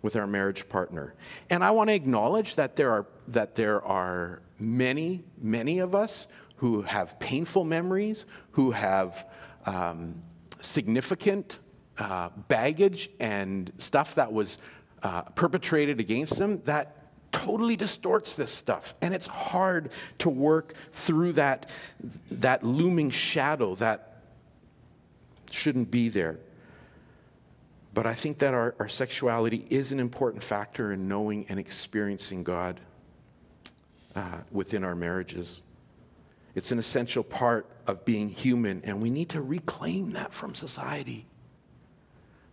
with 0.00 0.16
our 0.16 0.26
marriage 0.26 0.68
partner. 0.68 1.14
And 1.50 1.62
I 1.62 1.72
want 1.72 1.90
to 1.90 1.94
acknowledge 1.94 2.54
that 2.54 2.76
there 2.76 2.90
are, 2.90 3.06
that 3.28 3.54
there 3.54 3.82
are 3.82 4.40
many, 4.58 5.24
many 5.40 5.78
of 5.78 5.94
us 5.94 6.28
who 6.56 6.82
have 6.82 7.18
painful 7.18 7.64
memories, 7.64 8.24
who 8.52 8.72
have 8.72 9.26
um, 9.64 10.22
significant 10.60 11.58
uh, 11.98 12.30
baggage 12.48 13.10
and 13.20 13.72
stuff 13.78 14.14
that 14.16 14.32
was 14.32 14.58
uh, 15.02 15.22
perpetrated 15.22 16.00
against 16.00 16.38
them 16.38 16.60
that 16.62 16.94
totally 17.30 17.76
distorts 17.76 18.34
this 18.34 18.50
stuff. 18.50 18.94
And 19.00 19.14
it's 19.14 19.26
hard 19.26 19.90
to 20.18 20.30
work 20.30 20.72
through 20.92 21.34
that 21.34 21.70
that 22.30 22.64
looming 22.64 23.10
shadow 23.10 23.74
that 23.76 24.22
shouldn't 25.50 25.90
be 25.90 26.08
there. 26.08 26.38
But 27.94 28.06
i 28.06 28.14
think 28.14 28.38
that 28.38 28.54
our, 28.54 28.74
our 28.78 28.88
sexuality 28.88 29.66
is 29.70 29.92
an 29.92 29.98
important 29.98 30.42
factor 30.42 30.92
in 30.92 31.08
knowing 31.08 31.46
and 31.48 31.58
experiencing 31.58 32.44
god 32.44 32.80
uh, 34.14 34.38
within 34.50 34.84
our 34.84 34.94
marriages 34.94 35.62
it's 36.54 36.72
an 36.72 36.78
essential 36.78 37.22
part 37.22 37.66
of 37.86 38.04
being 38.04 38.28
human 38.28 38.80
and 38.84 39.00
we 39.00 39.10
need 39.10 39.28
to 39.28 39.40
reclaim 39.40 40.12
that 40.12 40.32
from 40.32 40.54
society 40.54 41.26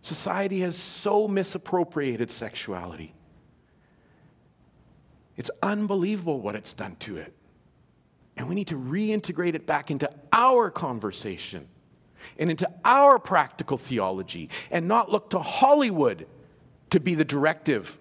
Society 0.06 0.60
has 0.60 0.76
so 0.76 1.26
misappropriated 1.26 2.30
sexuality. 2.30 3.12
It's 5.36 5.50
unbelievable 5.60 6.40
what 6.40 6.54
it's 6.54 6.74
done 6.74 6.94
to 7.00 7.16
it. 7.16 7.32
And 8.36 8.48
we 8.48 8.54
need 8.54 8.68
to 8.68 8.76
reintegrate 8.76 9.56
it 9.56 9.66
back 9.66 9.90
into 9.90 10.08
our 10.32 10.70
conversation 10.70 11.66
and 12.38 12.52
into 12.52 12.70
our 12.84 13.18
practical 13.18 13.76
theology 13.76 14.48
and 14.70 14.86
not 14.86 15.10
look 15.10 15.30
to 15.30 15.40
Hollywood 15.40 16.28
to 16.90 17.00
be 17.00 17.16
the 17.16 17.24
directive 17.24 17.98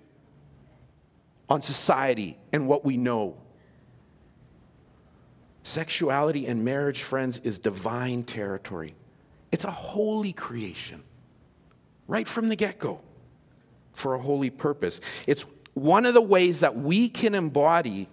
on 1.49 1.63
society 1.63 2.37
and 2.53 2.67
what 2.67 2.85
we 2.85 2.97
know. 2.97 3.35
Sexuality 5.65 6.45
and 6.45 6.63
marriage, 6.63 7.01
friends, 7.01 7.41
is 7.43 7.57
divine 7.57 8.21
territory. 8.21 8.93
It's 9.51 9.65
a 9.65 9.71
holy 9.71 10.31
creation 10.31 11.01
right 12.07 12.27
from 12.27 12.49
the 12.49 12.55
get 12.55 12.77
go 12.77 13.01
for 13.91 14.13
a 14.13 14.19
holy 14.19 14.51
purpose. 14.51 15.01
It's 15.25 15.43
one 15.73 16.05
of 16.05 16.13
the 16.13 16.21
ways 16.21 16.59
that 16.59 16.77
we 16.77 17.09
can 17.09 17.33
embody 17.33 18.07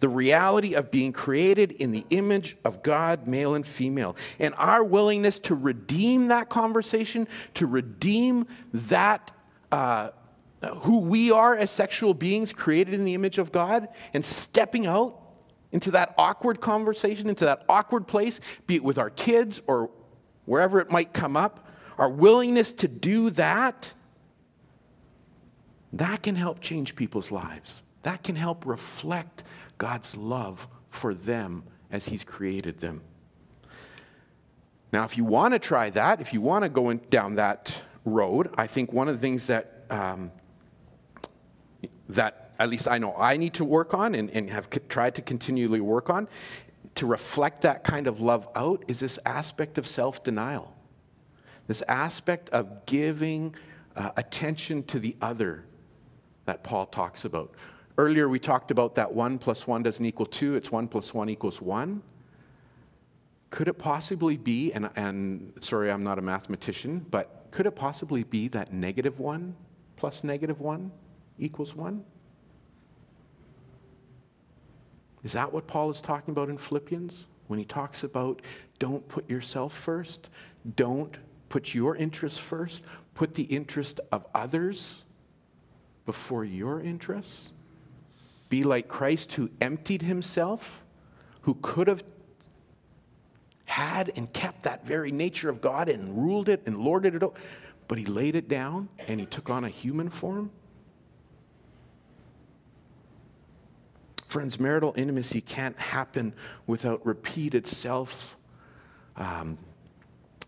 the 0.00 0.08
reality 0.08 0.72
of 0.72 0.90
being 0.90 1.12
created 1.12 1.72
in 1.72 1.92
the 1.92 2.06
image 2.08 2.56
of 2.64 2.82
God, 2.82 3.26
male 3.26 3.54
and 3.54 3.66
female. 3.66 4.16
And 4.38 4.54
our 4.56 4.82
willingness 4.82 5.38
to 5.40 5.54
redeem 5.54 6.28
that 6.28 6.48
conversation, 6.48 7.28
to 7.54 7.66
redeem 7.66 8.46
that. 8.72 9.30
Uh, 9.70 10.08
who 10.78 10.98
we 10.98 11.30
are 11.30 11.54
as 11.54 11.70
sexual 11.70 12.14
beings 12.14 12.52
created 12.52 12.92
in 12.92 13.04
the 13.04 13.14
image 13.14 13.38
of 13.38 13.52
God, 13.52 13.86
and 14.12 14.24
stepping 14.24 14.88
out 14.88 15.27
into 15.72 15.90
that 15.92 16.14
awkward 16.16 16.60
conversation, 16.60 17.28
into 17.28 17.44
that 17.44 17.64
awkward 17.68 18.06
place, 18.06 18.40
be 18.66 18.76
it 18.76 18.84
with 18.84 18.98
our 18.98 19.10
kids 19.10 19.60
or 19.66 19.90
wherever 20.44 20.80
it 20.80 20.90
might 20.90 21.12
come 21.12 21.36
up, 21.36 21.68
our 21.98 22.08
willingness 22.08 22.72
to 22.72 22.88
do 22.88 23.30
that, 23.30 23.92
that 25.92 26.22
can 26.22 26.36
help 26.36 26.60
change 26.60 26.96
people's 26.96 27.30
lives. 27.30 27.82
That 28.02 28.22
can 28.22 28.36
help 28.36 28.64
reflect 28.64 29.42
God's 29.78 30.16
love 30.16 30.68
for 30.90 31.14
them 31.14 31.64
as 31.90 32.08
He's 32.08 32.24
created 32.24 32.80
them. 32.80 33.02
Now, 34.92 35.04
if 35.04 35.18
you 35.18 35.24
want 35.24 35.52
to 35.54 35.58
try 35.58 35.90
that, 35.90 36.20
if 36.20 36.32
you 36.32 36.40
want 36.40 36.64
to 36.64 36.68
go 36.70 36.90
in, 36.90 37.00
down 37.10 37.34
that 37.34 37.82
road, 38.04 38.54
I 38.56 38.66
think 38.66 38.92
one 38.92 39.08
of 39.08 39.14
the 39.14 39.20
things 39.20 39.46
that 39.48 39.84
um, 39.90 40.30
that 42.08 42.47
at 42.58 42.68
least 42.68 42.88
I 42.88 42.98
know 42.98 43.14
I 43.16 43.36
need 43.36 43.54
to 43.54 43.64
work 43.64 43.94
on 43.94 44.14
and, 44.14 44.30
and 44.30 44.50
have 44.50 44.68
c- 44.72 44.80
tried 44.88 45.14
to 45.16 45.22
continually 45.22 45.80
work 45.80 46.10
on 46.10 46.28
to 46.96 47.06
reflect 47.06 47.62
that 47.62 47.84
kind 47.84 48.06
of 48.06 48.20
love 48.20 48.48
out 48.56 48.84
is 48.88 49.00
this 49.00 49.18
aspect 49.24 49.78
of 49.78 49.86
self 49.86 50.22
denial 50.24 50.74
this 51.68 51.82
aspect 51.86 52.48
of 52.48 52.86
giving 52.86 53.54
uh, 53.94 54.10
attention 54.16 54.82
to 54.84 54.98
the 54.98 55.14
other 55.20 55.64
that 56.46 56.64
Paul 56.64 56.86
talks 56.86 57.24
about. 57.24 57.54
Earlier, 57.98 58.28
we 58.28 58.38
talked 58.38 58.70
about 58.70 58.94
that 58.94 59.12
one 59.12 59.38
plus 59.38 59.66
one 59.66 59.82
doesn't 59.82 60.04
equal 60.04 60.26
two, 60.26 60.56
it's 60.56 60.72
one 60.72 60.88
plus 60.88 61.12
one 61.12 61.28
equals 61.28 61.60
one. 61.60 62.02
Could 63.50 63.68
it 63.68 63.74
possibly 63.74 64.36
be, 64.36 64.72
and, 64.72 64.88
and 64.96 65.52
sorry, 65.60 65.90
I'm 65.90 66.04
not 66.04 66.18
a 66.18 66.22
mathematician, 66.22 67.04
but 67.10 67.46
could 67.50 67.66
it 67.66 67.76
possibly 67.76 68.24
be 68.24 68.48
that 68.48 68.72
negative 68.72 69.18
one 69.18 69.54
plus 69.96 70.24
negative 70.24 70.60
one 70.60 70.90
equals 71.38 71.74
one? 71.74 72.04
Is 75.24 75.32
that 75.32 75.52
what 75.52 75.66
Paul 75.66 75.90
is 75.90 76.00
talking 76.00 76.32
about 76.32 76.48
in 76.48 76.58
Philippians 76.58 77.26
when 77.46 77.58
he 77.58 77.64
talks 77.64 78.04
about 78.04 78.42
don't 78.78 79.06
put 79.08 79.28
yourself 79.28 79.72
first, 79.72 80.28
don't 80.76 81.18
Put 81.48 81.74
your 81.74 81.96
interests 81.96 82.38
first. 82.38 82.82
Put 83.14 83.34
the 83.34 83.44
interest 83.44 84.00
of 84.12 84.26
others 84.34 85.04
before 86.06 86.44
your 86.44 86.80
interests. 86.80 87.52
Be 88.48 88.64
like 88.64 88.88
Christ 88.88 89.32
who 89.34 89.50
emptied 89.60 90.02
himself, 90.02 90.82
who 91.42 91.54
could 91.60 91.88
have 91.88 92.02
had 93.64 94.12
and 94.16 94.32
kept 94.32 94.62
that 94.62 94.86
very 94.86 95.10
nature 95.10 95.50
of 95.50 95.60
God 95.60 95.88
and 95.88 96.16
ruled 96.16 96.48
it 96.48 96.62
and 96.64 96.78
lorded 96.78 97.14
it, 97.14 97.22
all, 97.22 97.34
but 97.86 97.98
he 97.98 98.06
laid 98.06 98.36
it 98.36 98.48
down 98.48 98.88
and 99.06 99.20
he 99.20 99.26
took 99.26 99.50
on 99.50 99.64
a 99.64 99.68
human 99.68 100.08
form. 100.08 100.50
Friends, 104.28 104.60
marital 104.60 104.92
intimacy 104.96 105.40
can't 105.40 105.76
happen 105.78 106.34
without 106.66 107.04
repeated 107.04 107.66
self 107.66 108.36
um, 109.16 109.58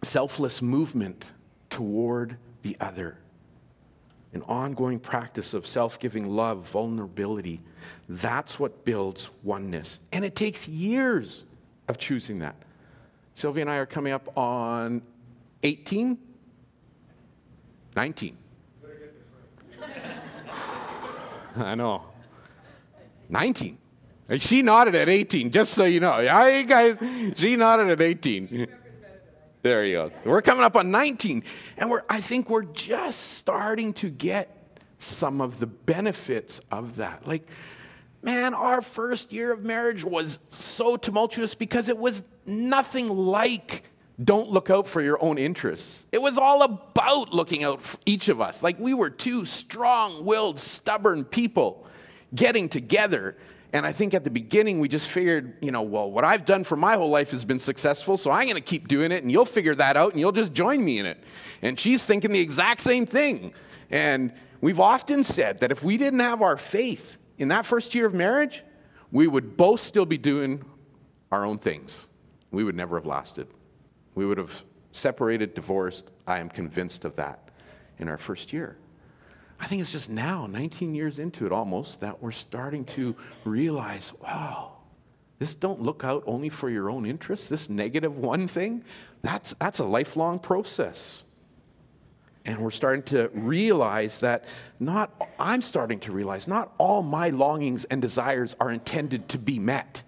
selfless 0.02 0.62
movement 0.62 1.24
toward 1.70 2.36
the 2.62 2.76
other. 2.80 3.16
An 4.32 4.42
ongoing 4.42 5.00
practice 5.00 5.54
of 5.54 5.66
self 5.66 5.98
giving 5.98 6.28
love, 6.28 6.68
vulnerability. 6.68 7.60
That's 8.08 8.60
what 8.60 8.84
builds 8.84 9.30
oneness. 9.42 9.98
And 10.12 10.24
it 10.24 10.36
takes 10.36 10.68
years 10.68 11.44
of 11.88 11.98
choosing 11.98 12.38
that. 12.40 12.56
Sylvia 13.34 13.62
and 13.62 13.70
I 13.70 13.76
are 13.76 13.86
coming 13.86 14.12
up 14.12 14.36
on 14.36 15.02
18, 15.62 16.18
19. 17.96 18.36
I 21.56 21.74
know. 21.74 22.04
19. 23.30 23.78
She 24.38 24.62
nodded 24.62 24.94
at 24.94 25.08
18, 25.08 25.50
just 25.50 25.74
so 25.74 25.84
you 25.84 25.98
know. 25.98 26.18
Yeah, 26.20 26.62
guys, 26.62 26.98
she 27.36 27.56
nodded 27.56 27.88
at 27.88 28.00
18. 28.00 28.68
There 29.62 29.84
you 29.84 29.94
go. 29.94 30.10
We're 30.24 30.42
coming 30.42 30.64
up 30.64 30.76
on 30.76 30.90
19, 30.90 31.42
and 31.76 31.90
we're, 31.90 32.02
I 32.08 32.20
think 32.20 32.48
we're 32.48 32.62
just 32.62 33.32
starting 33.32 33.92
to 33.94 34.08
get 34.08 34.56
some 34.98 35.40
of 35.40 35.58
the 35.58 35.66
benefits 35.66 36.60
of 36.70 36.96
that. 36.96 37.26
Like, 37.26 37.48
man, 38.22 38.54
our 38.54 38.82
first 38.82 39.32
year 39.32 39.52
of 39.52 39.64
marriage 39.64 40.04
was 40.04 40.38
so 40.48 40.96
tumultuous 40.96 41.54
because 41.54 41.88
it 41.88 41.98
was 41.98 42.24
nothing 42.46 43.08
like 43.08 43.84
don't 44.22 44.50
look 44.50 44.68
out 44.68 44.86
for 44.86 45.00
your 45.00 45.22
own 45.22 45.38
interests. 45.38 46.06
It 46.12 46.20
was 46.20 46.36
all 46.36 46.62
about 46.62 47.32
looking 47.32 47.64
out 47.64 47.82
for 47.82 47.98
each 48.04 48.28
of 48.28 48.40
us. 48.40 48.62
Like 48.62 48.78
we 48.78 48.92
were 48.92 49.08
two 49.08 49.46
strong 49.46 50.26
willed, 50.26 50.58
stubborn 50.58 51.24
people 51.24 51.86
getting 52.34 52.68
together. 52.68 53.36
And 53.72 53.86
I 53.86 53.92
think 53.92 54.14
at 54.14 54.24
the 54.24 54.30
beginning 54.30 54.80
we 54.80 54.88
just 54.88 55.06
figured, 55.06 55.54
you 55.60 55.70
know, 55.70 55.82
well, 55.82 56.10
what 56.10 56.24
I've 56.24 56.44
done 56.44 56.64
for 56.64 56.76
my 56.76 56.96
whole 56.96 57.10
life 57.10 57.30
has 57.30 57.44
been 57.44 57.58
successful, 57.58 58.16
so 58.16 58.30
I'm 58.30 58.44
going 58.44 58.56
to 58.56 58.60
keep 58.60 58.88
doing 58.88 59.12
it, 59.12 59.22
and 59.22 59.30
you'll 59.30 59.44
figure 59.44 59.74
that 59.76 59.96
out, 59.96 60.12
and 60.12 60.20
you'll 60.20 60.32
just 60.32 60.52
join 60.52 60.84
me 60.84 60.98
in 60.98 61.06
it. 61.06 61.22
And 61.62 61.78
she's 61.78 62.04
thinking 62.04 62.32
the 62.32 62.40
exact 62.40 62.80
same 62.80 63.06
thing. 63.06 63.52
And 63.90 64.32
we've 64.60 64.80
often 64.80 65.22
said 65.22 65.60
that 65.60 65.70
if 65.70 65.84
we 65.84 65.98
didn't 65.98 66.20
have 66.20 66.42
our 66.42 66.56
faith 66.56 67.16
in 67.38 67.48
that 67.48 67.64
first 67.64 67.94
year 67.94 68.06
of 68.06 68.14
marriage, 68.14 68.64
we 69.12 69.28
would 69.28 69.56
both 69.56 69.80
still 69.80 70.06
be 70.06 70.18
doing 70.18 70.64
our 71.30 71.44
own 71.44 71.58
things. 71.58 72.06
We 72.50 72.64
would 72.64 72.74
never 72.74 72.96
have 72.96 73.06
lasted. 73.06 73.46
We 74.14 74.26
would 74.26 74.38
have 74.38 74.64
separated, 74.92 75.54
divorced. 75.54 76.10
I 76.26 76.40
am 76.40 76.48
convinced 76.48 77.04
of 77.04 77.14
that 77.16 77.50
in 77.98 78.08
our 78.08 78.18
first 78.18 78.52
year. 78.52 78.76
I 79.60 79.66
think 79.66 79.82
it's 79.82 79.92
just 79.92 80.08
now, 80.08 80.46
19 80.46 80.94
years 80.94 81.18
into 81.18 81.44
it 81.44 81.52
almost, 81.52 82.00
that 82.00 82.22
we're 82.22 82.30
starting 82.30 82.84
to 82.86 83.14
realize 83.44 84.12
wow, 84.22 84.72
this 85.38 85.54
don't 85.54 85.82
look 85.82 86.02
out 86.02 86.22
only 86.26 86.48
for 86.48 86.70
your 86.70 86.90
own 86.90 87.04
interests, 87.04 87.48
this 87.48 87.68
negative 87.68 88.16
one 88.16 88.48
thing, 88.48 88.84
that's, 89.22 89.54
that's 89.60 89.78
a 89.78 89.84
lifelong 89.84 90.38
process. 90.38 91.24
And 92.46 92.58
we're 92.58 92.70
starting 92.70 93.02
to 93.04 93.30
realize 93.34 94.20
that 94.20 94.44
not, 94.78 95.12
I'm 95.38 95.60
starting 95.60 96.00
to 96.00 96.12
realize 96.12 96.48
not 96.48 96.72
all 96.78 97.02
my 97.02 97.28
longings 97.28 97.84
and 97.84 98.00
desires 98.00 98.56
are 98.60 98.70
intended 98.70 99.28
to 99.30 99.38
be 99.38 99.58
met 99.58 100.02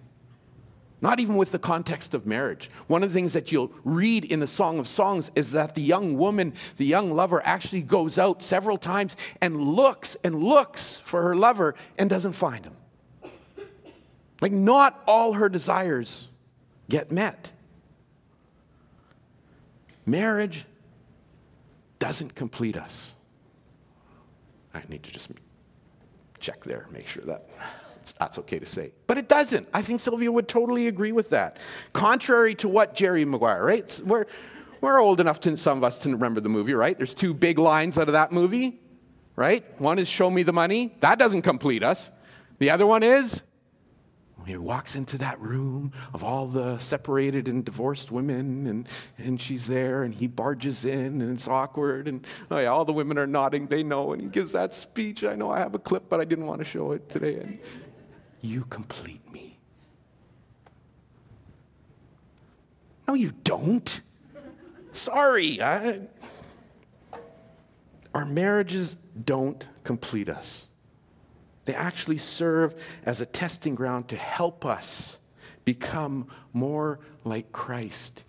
not 1.03 1.19
even 1.19 1.35
with 1.35 1.51
the 1.51 1.59
context 1.59 2.13
of 2.13 2.25
marriage. 2.25 2.71
One 2.87 3.03
of 3.03 3.09
the 3.09 3.13
things 3.13 3.33
that 3.33 3.51
you'll 3.51 3.73
read 3.83 4.23
in 4.23 4.39
the 4.39 4.47
Song 4.47 4.79
of 4.79 4.87
Songs 4.87 5.31
is 5.35 5.51
that 5.51 5.75
the 5.75 5.81
young 5.81 6.17
woman, 6.17 6.53
the 6.77 6.85
young 6.85 7.11
lover, 7.11 7.41
actually 7.45 7.81
goes 7.81 8.17
out 8.17 8.41
several 8.41 8.77
times 8.77 9.17
and 9.41 9.59
looks 9.59 10.15
and 10.23 10.41
looks 10.41 10.95
for 11.03 11.21
her 11.23 11.35
lover 11.35 11.75
and 11.99 12.09
doesn't 12.09 12.31
find 12.31 12.63
him. 12.63 12.77
Like, 14.39 14.53
not 14.53 15.03
all 15.05 15.33
her 15.33 15.49
desires 15.49 16.29
get 16.89 17.11
met. 17.11 17.51
Marriage 20.05 20.65
doesn't 21.99 22.33
complete 22.33 22.77
us. 22.77 23.13
I 24.73 24.81
need 24.87 25.03
to 25.03 25.11
just 25.11 25.31
check 26.39 26.63
there, 26.63 26.87
make 26.91 27.07
sure 27.07 27.25
that 27.25 27.49
that's 28.11 28.37
okay 28.39 28.59
to 28.59 28.65
say. 28.65 28.91
But 29.07 29.17
it 29.17 29.29
doesn't. 29.29 29.67
I 29.73 29.81
think 29.81 30.01
Sylvia 30.01 30.31
would 30.31 30.47
totally 30.47 30.87
agree 30.87 31.11
with 31.11 31.29
that. 31.29 31.57
Contrary 31.93 32.55
to 32.55 32.67
what 32.67 32.95
Jerry 32.95 33.25
Maguire, 33.25 33.65
right? 33.65 34.01
We're, 34.05 34.25
we're 34.81 34.99
old 34.99 35.19
enough 35.19 35.39
to, 35.41 35.55
some 35.55 35.77
of 35.77 35.83
us, 35.83 35.97
to 35.99 36.09
remember 36.09 36.41
the 36.41 36.49
movie, 36.49 36.73
right? 36.73 36.97
There's 36.97 37.13
two 37.13 37.33
big 37.33 37.57
lines 37.57 37.97
out 37.97 38.09
of 38.09 38.13
that 38.13 38.31
movie, 38.31 38.79
right? 39.35 39.63
One 39.79 39.97
is 39.97 40.09
show 40.09 40.29
me 40.29 40.43
the 40.43 40.53
money. 40.53 40.95
That 40.99 41.17
doesn't 41.17 41.43
complete 41.43 41.83
us. 41.83 42.11
The 42.59 42.69
other 42.69 42.85
one 42.85 43.03
is 43.03 43.41
he 44.45 44.57
walks 44.57 44.95
into 44.95 45.17
that 45.19 45.39
room 45.39 45.91
of 46.13 46.23
all 46.23 46.47
the 46.47 46.77
separated 46.77 47.47
and 47.47 47.63
divorced 47.63 48.11
women, 48.11 48.67
and, 48.67 48.87
and 49.17 49.39
she's 49.39 49.67
there, 49.67 50.03
and 50.03 50.13
he 50.13 50.27
barges 50.27 50.85
in, 50.85 51.21
and 51.21 51.33
it's 51.33 51.47
awkward, 51.47 52.07
and 52.07 52.25
oh 52.51 52.59
yeah, 52.59 52.67
all 52.67 52.85
the 52.85 52.93
women 52.93 53.17
are 53.17 53.27
nodding, 53.27 53.67
they 53.67 53.83
know, 53.83 54.13
and 54.13 54.21
he 54.21 54.27
gives 54.27 54.51
that 54.51 54.73
speech. 54.73 55.23
I 55.23 55.35
know 55.35 55.51
I 55.51 55.59
have 55.59 55.75
a 55.75 55.79
clip, 55.79 56.09
but 56.09 56.19
I 56.19 56.25
didn't 56.25 56.45
want 56.45 56.59
to 56.59 56.65
show 56.65 56.91
it 56.91 57.09
today. 57.09 57.35
And 57.35 57.59
you 58.43 58.65
complete 58.65 59.31
me. 59.31 59.57
No, 63.07 63.13
you 63.13 63.31
don't. 63.43 64.01
Sorry. 64.91 65.61
I, 65.61 66.01
our 68.13 68.25
marriages 68.25 68.97
don't 69.23 69.65
complete 69.83 70.29
us. 70.29 70.67
They 71.65 71.73
actually 71.73 72.17
serve 72.17 72.75
as 73.05 73.21
a 73.21 73.25
testing 73.25 73.75
ground 73.75 74.09
to 74.09 74.17
help 74.17 74.65
us 74.65 75.19
become 75.63 76.27
more 76.51 76.99
like 77.23 77.53
Christ, 77.53 78.25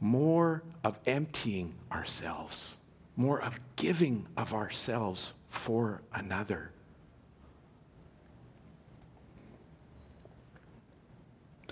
more 0.00 0.62
of 0.84 0.98
emptying 1.04 1.74
ourselves, 1.90 2.78
more 3.16 3.42
of 3.42 3.58
giving 3.74 4.28
of 4.36 4.54
ourselves 4.54 5.34
for 5.48 6.02
another. 6.14 6.70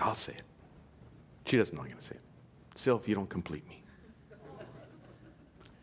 I'll 0.00 0.14
say 0.14 0.32
it. 0.32 0.42
She 1.46 1.56
doesn't 1.56 1.74
know 1.74 1.82
I'm 1.82 1.88
going 1.88 1.98
to 1.98 2.04
say 2.04 2.16
it. 2.16 2.76
Sylv, 2.76 3.06
you 3.06 3.14
don't 3.14 3.28
complete 3.28 3.68
me. 3.68 3.82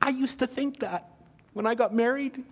I 0.01 0.09
used 0.09 0.39
to 0.39 0.47
think 0.47 0.79
that 0.79 1.09
when 1.53 1.65
I 1.65 1.75
got 1.75 1.93
married. 1.93 2.43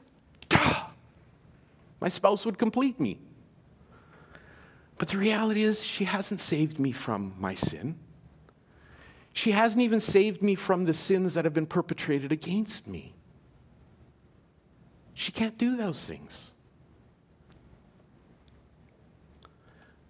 My 2.01 2.09
spouse 2.09 2.45
would 2.45 2.57
complete 2.57 2.99
me. 2.99 3.19
But 4.97 5.09
the 5.09 5.17
reality 5.17 5.63
is, 5.63 5.83
she 5.83 6.05
hasn't 6.05 6.39
saved 6.39 6.79
me 6.79 6.91
from 6.91 7.33
my 7.39 7.55
sin. 7.55 7.97
She 9.33 9.51
hasn't 9.51 9.81
even 9.81 9.99
saved 9.99 10.41
me 10.41 10.55
from 10.55 10.85
the 10.85 10.93
sins 10.93 11.33
that 11.33 11.45
have 11.45 11.53
been 11.53 11.65
perpetrated 11.65 12.31
against 12.31 12.87
me. 12.87 13.13
She 15.13 15.31
can't 15.31 15.57
do 15.57 15.75
those 15.75 16.05
things. 16.05 16.53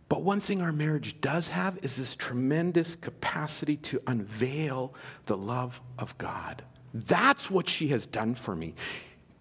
But 0.07 0.21
one 0.21 0.39
thing 0.39 0.61
our 0.61 0.71
marriage 0.71 1.19
does 1.19 1.49
have 1.49 1.79
is 1.81 1.97
this 1.97 2.15
tremendous 2.15 2.95
capacity 2.95 3.77
to 3.77 4.01
unveil 4.05 4.93
the 5.25 5.37
love 5.37 5.81
of 5.97 6.17
God. 6.17 6.63
That's 6.93 7.49
what 7.49 7.67
she 7.67 7.87
has 7.89 8.05
done 8.05 8.35
for 8.35 8.55
me 8.55 8.75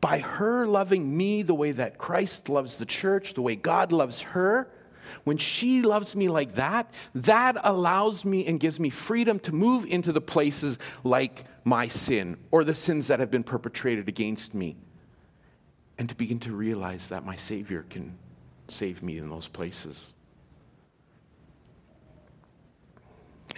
by 0.00 0.18
her 0.18 0.66
loving 0.66 1.16
me 1.16 1.42
the 1.42 1.55
way 1.55 1.72
that 1.72 1.96
Christ 1.96 2.50
loves 2.50 2.77
the 2.77 2.85
church, 2.85 3.33
the 3.33 3.40
way 3.40 3.57
God 3.57 3.90
loves 3.90 4.20
her, 4.20 4.68
when 5.24 5.38
she 5.38 5.81
loves 5.81 6.14
me 6.14 6.29
like 6.29 6.57
that, 6.57 6.92
that 7.14 7.57
allows 7.64 8.24
me 8.24 8.46
and 8.46 8.61
gives 8.61 8.79
me 8.79 8.90
freedom 8.90 9.38
to 9.40 9.53
move 9.55 9.87
into 9.87 10.12
the 10.12 10.20
places 10.20 10.79
like 11.05 11.44
my 11.64 11.88
sin 11.88 12.37
or 12.50 12.64
the 12.64 12.74
sins 12.74 13.07
that 13.07 13.20
have 13.20 13.31
been 13.31 13.44
perpetrated 13.44 14.09
against 14.09 14.55
me. 14.55 14.77
And 15.96 16.09
to 16.09 16.14
begin 16.14 16.40
to 16.40 16.53
realize 16.55 17.09
that 17.09 17.24
my 17.24 17.37
Savior 17.37 17.87
can 17.88 18.18
save 18.68 19.03
me 19.03 19.18
in 19.18 19.31
those 19.31 19.48
places. 19.48 20.12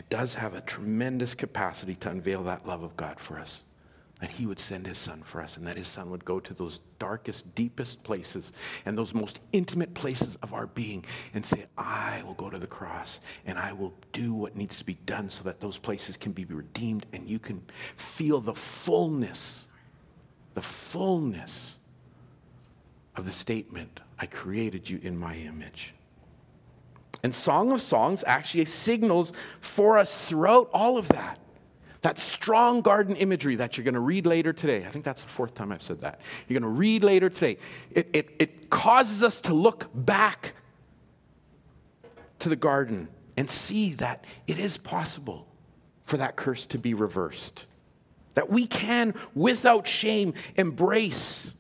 It 0.09 0.17
does 0.17 0.35
have 0.35 0.55
a 0.55 0.61
tremendous 0.61 1.35
capacity 1.35 1.95
to 1.97 2.11
unveil 2.11 2.45
that 2.45 2.67
love 2.67 2.83
of 2.83 2.97
God 2.97 3.19
for 3.19 3.39
us 3.39 3.63
that 4.21 4.31
he 4.31 4.47
would 4.47 4.59
send 4.59 4.87
his 4.87 4.97
son 4.97 5.23
for 5.23 5.43
us 5.43 5.57
and 5.59 5.67
that 5.67 5.77
his 5.77 5.89
son 5.89 6.11
would 6.11 6.25
go 6.25 6.41
to 6.41 6.55
those 6.55 6.81
darkest, 6.99 7.55
deepest 7.55 8.03
places 8.03 8.51
and 8.87 8.97
those 8.97 9.13
most 9.13 9.41
intimate 9.53 9.93
places 9.93 10.37
of 10.37 10.55
our 10.55 10.67
being 10.69 11.05
and 11.35 11.45
say, 11.45 11.67
I 11.77 12.23
will 12.25 12.35
go 12.35 12.49
to 12.49 12.59
the 12.59 12.67
cross 12.67 13.21
and 13.45 13.59
I 13.59 13.75
will 13.75 13.93
do 14.13 14.33
what 14.33 14.57
needs 14.57 14.79
to 14.79 14.87
be 14.87 14.95
done 15.05 15.29
so 15.29 15.45
that 15.45 15.61
those 15.61 15.77
places 15.77 16.17
can 16.17 16.33
be 16.33 16.47
redeemed 16.47 17.05
and 17.13 17.29
you 17.29 17.39
can 17.39 17.63
feel 17.97 18.41
the 18.41 18.55
fullness, 18.55 19.69
the 20.55 20.63
fullness 20.63 21.79
of 23.17 23.27
the 23.27 23.33
statement, 23.33 24.01
I 24.19 24.27
created 24.27 24.89
you 24.89 24.99
in 25.03 25.17
my 25.17 25.37
image. 25.37 25.95
And 27.23 27.35
Song 27.35 27.73
of 27.73 27.81
Songs 27.81 28.23
actually 28.27 28.65
signals 28.67 29.33
for 29.61 29.99
us 29.99 30.25
throughout 30.25 30.71
all 30.73 30.99
of 30.99 31.09
that 31.09 31.41
that 32.07 32.21
strong 32.21 32.83
garden 32.83 33.17
imagery 33.17 33.57
that 33.57 33.77
you're 33.77 33.83
going 33.85 33.95
to 33.95 33.99
read 33.99 34.27
later 34.27 34.53
today. 34.53 34.85
I 34.87 34.91
think 34.91 35.05
that's 35.05 35.23
the 35.23 35.29
fourth 35.29 35.55
time 35.55 35.73
I've 35.73 35.83
said 35.83 36.03
that. 36.03 36.21
You're 36.47 36.61
going 36.61 36.73
to 36.73 36.79
read 36.79 37.03
later 37.03 37.29
today. 37.29 37.59
It, 37.91 38.09
it, 38.13 38.29
it 38.39 38.71
causes 38.71 39.25
us 39.25 39.41
to 39.41 39.55
look 39.55 39.91
back 39.93 40.55
to 42.39 42.49
the 42.49 42.55
garden 42.55 43.09
and 43.37 43.51
see 43.51 43.95
that 43.95 44.25
it 44.47 44.61
is 44.61 44.77
possible 44.77 45.49
for 46.05 46.17
that 46.19 46.37
curse 46.37 46.65
to 46.67 46.79
be 46.79 46.95
reversed. 46.95 47.67
That 48.35 48.51
we 48.51 48.67
can, 48.67 49.13
without 49.35 49.89
shame, 49.89 50.35
embrace 50.55 51.55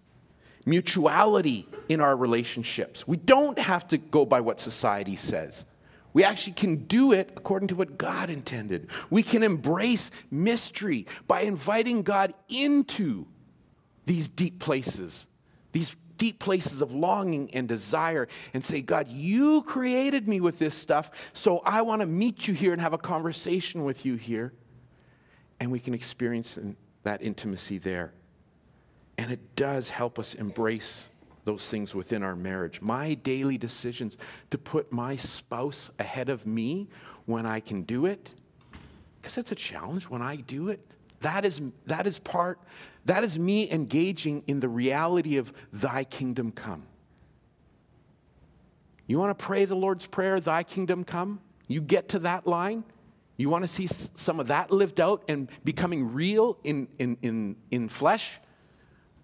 mutuality 0.66 1.66
in 1.88 2.00
our 2.02 2.16
relationships. 2.16 3.08
We 3.08 3.16
don't 3.16 3.58
have 3.58 3.88
to 3.88 3.96
go 3.96 4.26
by 4.26 4.40
what 4.40 4.60
society 4.60 5.16
says. 5.16 5.64
We 6.12 6.24
actually 6.24 6.54
can 6.54 6.86
do 6.86 7.12
it 7.12 7.30
according 7.36 7.68
to 7.68 7.76
what 7.76 7.98
God 7.98 8.30
intended. 8.30 8.88
We 9.10 9.22
can 9.22 9.42
embrace 9.42 10.10
mystery 10.30 11.06
by 11.28 11.42
inviting 11.42 12.02
God 12.02 12.34
into 12.48 13.26
these 14.06 14.28
deep 14.28 14.58
places, 14.58 15.26
these 15.72 15.94
deep 16.16 16.38
places 16.38 16.80
of 16.80 16.94
longing 16.94 17.50
and 17.52 17.68
desire, 17.68 18.28
and 18.54 18.64
say, 18.64 18.80
God, 18.80 19.08
you 19.08 19.62
created 19.62 20.26
me 20.26 20.40
with 20.40 20.58
this 20.58 20.74
stuff, 20.74 21.10
so 21.34 21.58
I 21.66 21.82
want 21.82 22.00
to 22.00 22.06
meet 22.06 22.48
you 22.48 22.54
here 22.54 22.72
and 22.72 22.80
have 22.80 22.94
a 22.94 22.98
conversation 22.98 23.84
with 23.84 24.06
you 24.06 24.16
here. 24.16 24.54
And 25.60 25.70
we 25.70 25.80
can 25.80 25.92
experience 25.92 26.58
that 27.02 27.22
intimacy 27.22 27.78
there. 27.78 28.12
And 29.18 29.30
it 29.30 29.56
does 29.56 29.90
help 29.90 30.18
us 30.18 30.34
embrace 30.34 31.08
those 31.44 31.68
things 31.68 31.94
within 31.94 32.22
our 32.22 32.36
marriage. 32.36 32.82
My 32.82 33.14
daily 33.14 33.56
decisions 33.56 34.16
to 34.50 34.58
put 34.58 34.92
my 34.92 35.16
spouse 35.16 35.90
ahead 35.98 36.28
of 36.28 36.46
me 36.46 36.88
when 37.24 37.46
I 37.46 37.60
can 37.60 37.82
do 37.82 38.06
it 38.06 38.30
Because 39.20 39.38
it's 39.38 39.52
a 39.52 39.56
challenge 39.56 40.04
when 40.04 40.22
I 40.22 40.36
do 40.36 40.68
it. 40.68 40.80
That 41.20 41.44
is, 41.44 41.60
that 41.86 42.06
is 42.06 42.18
part, 42.18 42.60
that 43.06 43.24
is 43.24 43.38
me 43.38 43.70
engaging 43.70 44.44
in 44.46 44.60
the 44.60 44.68
reality 44.68 45.36
of 45.36 45.52
thy 45.72 46.04
kingdom 46.04 46.52
come. 46.52 46.84
You 49.06 49.18
want 49.18 49.36
to 49.36 49.44
pray 49.44 49.64
the 49.64 49.74
Lord's 49.74 50.06
Prayer, 50.06 50.38
thy 50.40 50.62
kingdom 50.62 51.04
come? 51.04 51.40
You 51.68 51.80
get 51.80 52.10
to 52.10 52.18
that 52.20 52.46
line, 52.46 52.84
you 53.36 53.48
want 53.48 53.64
to 53.64 53.68
see 53.68 53.86
some 53.86 54.40
of 54.40 54.48
that 54.48 54.70
lived 54.70 55.00
out 55.00 55.24
and 55.28 55.48
becoming 55.64 56.12
real 56.12 56.58
in, 56.64 56.88
in, 56.98 57.16
in, 57.22 57.56
in 57.70 57.88
flesh? 57.88 58.40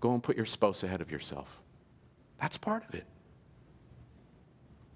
Go 0.02 0.12
and 0.12 0.22
put 0.22 0.36
your 0.36 0.44
spouse 0.46 0.82
ahead 0.82 1.00
of 1.00 1.12
yourself. 1.12 1.60
That's 2.40 2.58
part 2.58 2.82
of 2.88 2.94
it. 2.96 3.06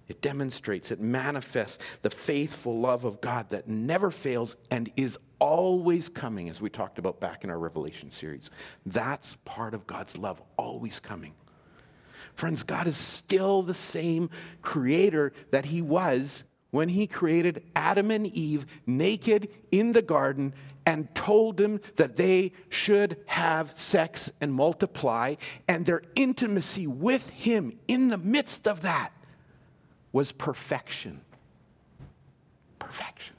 It 0.09 0.21
demonstrates, 0.21 0.91
it 0.91 1.01
manifests 1.01 1.83
the 2.03 2.11
faithful 2.11 2.81
love 2.81 3.05
of 3.05 3.21
God 3.21 3.51
that 3.51 3.69
never 3.69 4.11
fails 4.11 4.57
and 4.69 4.91
is 4.97 5.17
always 5.39 6.09
coming, 6.09 6.49
as 6.49 6.61
we 6.61 6.71
talked 6.71 6.99
about 6.99 7.21
back 7.21 7.45
in 7.45 7.51
our 7.51 7.59
Revelation 7.59 8.11
series. 8.11 8.51
That's 8.85 9.37
part 9.45 9.75
of 9.75 9.87
God's 9.87 10.19
love, 10.19 10.43
always 10.57 10.99
coming. 10.99 11.35
Friends, 12.35 12.65
God 12.65 12.89
is 12.89 12.97
still 12.97 13.63
the 13.63 13.75
same 13.75 14.29
creator 14.61 15.33
that 15.53 15.67
He 15.67 15.83
was 15.83 16.43
when 16.73 16.89
He 16.89 17.07
created 17.07 17.63
Adam 17.77 18.11
and 18.11 18.27
Eve 18.27 18.67
naked 18.87 19.51
in 19.71 19.93
the 19.93 20.03
garden 20.03 20.53
and 20.87 21.13
told 21.15 21.57
them 21.57 21.81
that 21.97 22.17
they 22.17 22.53
should 22.71 23.19
have 23.27 23.77
sex 23.79 24.31
and 24.41 24.55
multiply, 24.55 25.35
and 25.67 25.85
their 25.85 26.03
intimacy 26.15 26.87
with 26.87 27.29
Him 27.31 27.77
in 27.89 28.09
the 28.09 28.17
midst 28.17 28.69
of 28.69 28.83
that 28.83 29.13
was 30.13 30.31
perfection. 30.33 31.21
Perfection. 32.79 33.35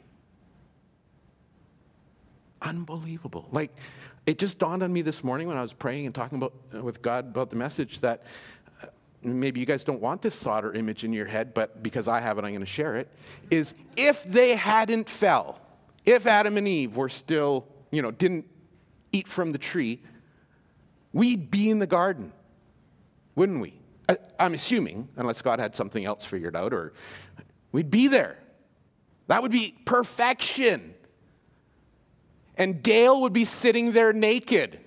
Unbelievable. 2.61 3.47
Like, 3.51 3.71
it 4.25 4.37
just 4.37 4.59
dawned 4.59 4.83
on 4.83 4.91
me 4.91 5.01
this 5.01 5.23
morning 5.23 5.47
when 5.47 5.55
I 5.55 5.61
was 5.61 5.73
praying 5.73 6.05
and 6.05 6.13
talking 6.13 6.37
about, 6.37 6.53
uh, 6.75 6.83
with 6.83 7.01
God 7.01 7.27
about 7.27 7.49
the 7.49 7.55
message 7.55 7.99
that 7.99 8.23
uh, 8.83 8.87
maybe 9.23 9.61
you 9.61 9.65
guys 9.65 9.85
don't 9.85 10.01
want 10.01 10.21
this 10.21 10.37
thought 10.37 10.65
or 10.65 10.73
image 10.73 11.05
in 11.05 11.13
your 11.13 11.27
head, 11.27 11.53
but 11.53 11.81
because 11.81 12.09
I 12.09 12.19
have 12.19 12.37
it, 12.37 12.43
I'm 12.43 12.51
going 12.51 12.59
to 12.59 12.65
share 12.65 12.97
it. 12.97 13.07
Is 13.49 13.73
if 13.95 14.25
they 14.25 14.57
hadn't 14.57 15.09
fell, 15.09 15.61
if 16.07 16.25
Adam 16.25 16.57
and 16.57 16.67
Eve 16.67 16.95
were 16.95 17.09
still, 17.09 17.67
you 17.91 18.01
know, 18.01 18.09
didn't 18.11 18.47
eat 19.11 19.27
from 19.27 19.51
the 19.51 19.57
tree, 19.57 20.01
we'd 21.11 21.51
be 21.51 21.69
in 21.69 21.79
the 21.79 21.85
garden, 21.85 22.31
wouldn't 23.35 23.59
we? 23.59 23.73
I'm 24.39 24.53
assuming, 24.53 25.09
unless 25.17 25.41
God 25.41 25.59
had 25.59 25.75
something 25.75 26.05
else 26.05 26.23
figured 26.23 26.55
out, 26.55 26.73
or 26.73 26.93
we'd 27.73 27.91
be 27.91 28.07
there. 28.07 28.39
That 29.27 29.41
would 29.41 29.51
be 29.51 29.75
perfection. 29.83 30.93
And 32.55 32.81
Dale 32.81 33.19
would 33.21 33.33
be 33.33 33.43
sitting 33.43 33.91
there 33.91 34.13
naked. 34.13 34.79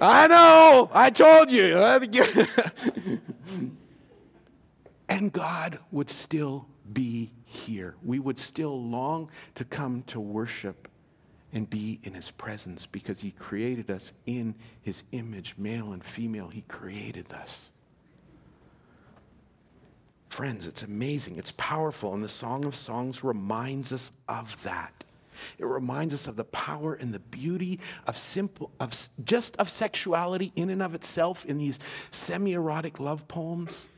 I 0.00 0.26
know, 0.26 0.90
I 0.92 1.10
told 1.10 1.52
you. 1.52 1.76
and 5.08 5.32
God 5.32 5.78
would 5.92 6.10
still 6.10 6.66
be 6.92 7.30
here. 7.56 7.96
We 8.04 8.18
would 8.18 8.38
still 8.38 8.80
long 8.82 9.30
to 9.54 9.64
come 9.64 10.02
to 10.08 10.20
worship 10.20 10.88
and 11.52 11.68
be 11.68 12.00
in 12.02 12.14
his 12.14 12.30
presence 12.30 12.86
because 12.86 13.20
he 13.20 13.30
created 13.30 13.90
us 13.90 14.12
in 14.26 14.54
his 14.82 15.04
image, 15.12 15.54
male 15.56 15.92
and 15.92 16.04
female. 16.04 16.48
He 16.48 16.62
created 16.62 17.32
us. 17.32 17.70
Friends, 20.28 20.66
it's 20.66 20.82
amazing. 20.82 21.36
It's 21.36 21.52
powerful. 21.56 22.12
And 22.12 22.22
the 22.22 22.28
Song 22.28 22.64
of 22.66 22.74
Songs 22.74 23.24
reminds 23.24 23.92
us 23.92 24.12
of 24.28 24.62
that. 24.64 25.04
It 25.58 25.66
reminds 25.66 26.12
us 26.12 26.26
of 26.26 26.36
the 26.36 26.44
power 26.44 26.94
and 26.94 27.12
the 27.12 27.18
beauty 27.18 27.78
of 28.06 28.16
simple, 28.16 28.70
of 28.80 28.94
just 29.24 29.56
of 29.56 29.70
sexuality 29.70 30.52
in 30.56 30.70
and 30.70 30.82
of 30.82 30.94
itself 30.94 31.44
in 31.44 31.58
these 31.58 31.78
semi-erotic 32.10 33.00
love 33.00 33.28
poems. 33.28 33.88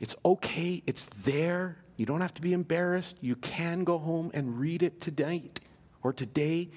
It's 0.00 0.16
okay. 0.24 0.82
It's 0.86 1.08
there. 1.24 1.78
You 1.98 2.06
don't 2.06 2.20
have 2.20 2.32
to 2.34 2.42
be 2.42 2.52
embarrassed. 2.52 3.18
You 3.20 3.34
can 3.34 3.82
go 3.82 3.98
home 3.98 4.30
and 4.32 4.58
read 4.58 4.84
it 4.84 5.00
tonight 5.00 5.60
or 6.02 6.12
today, 6.12 6.70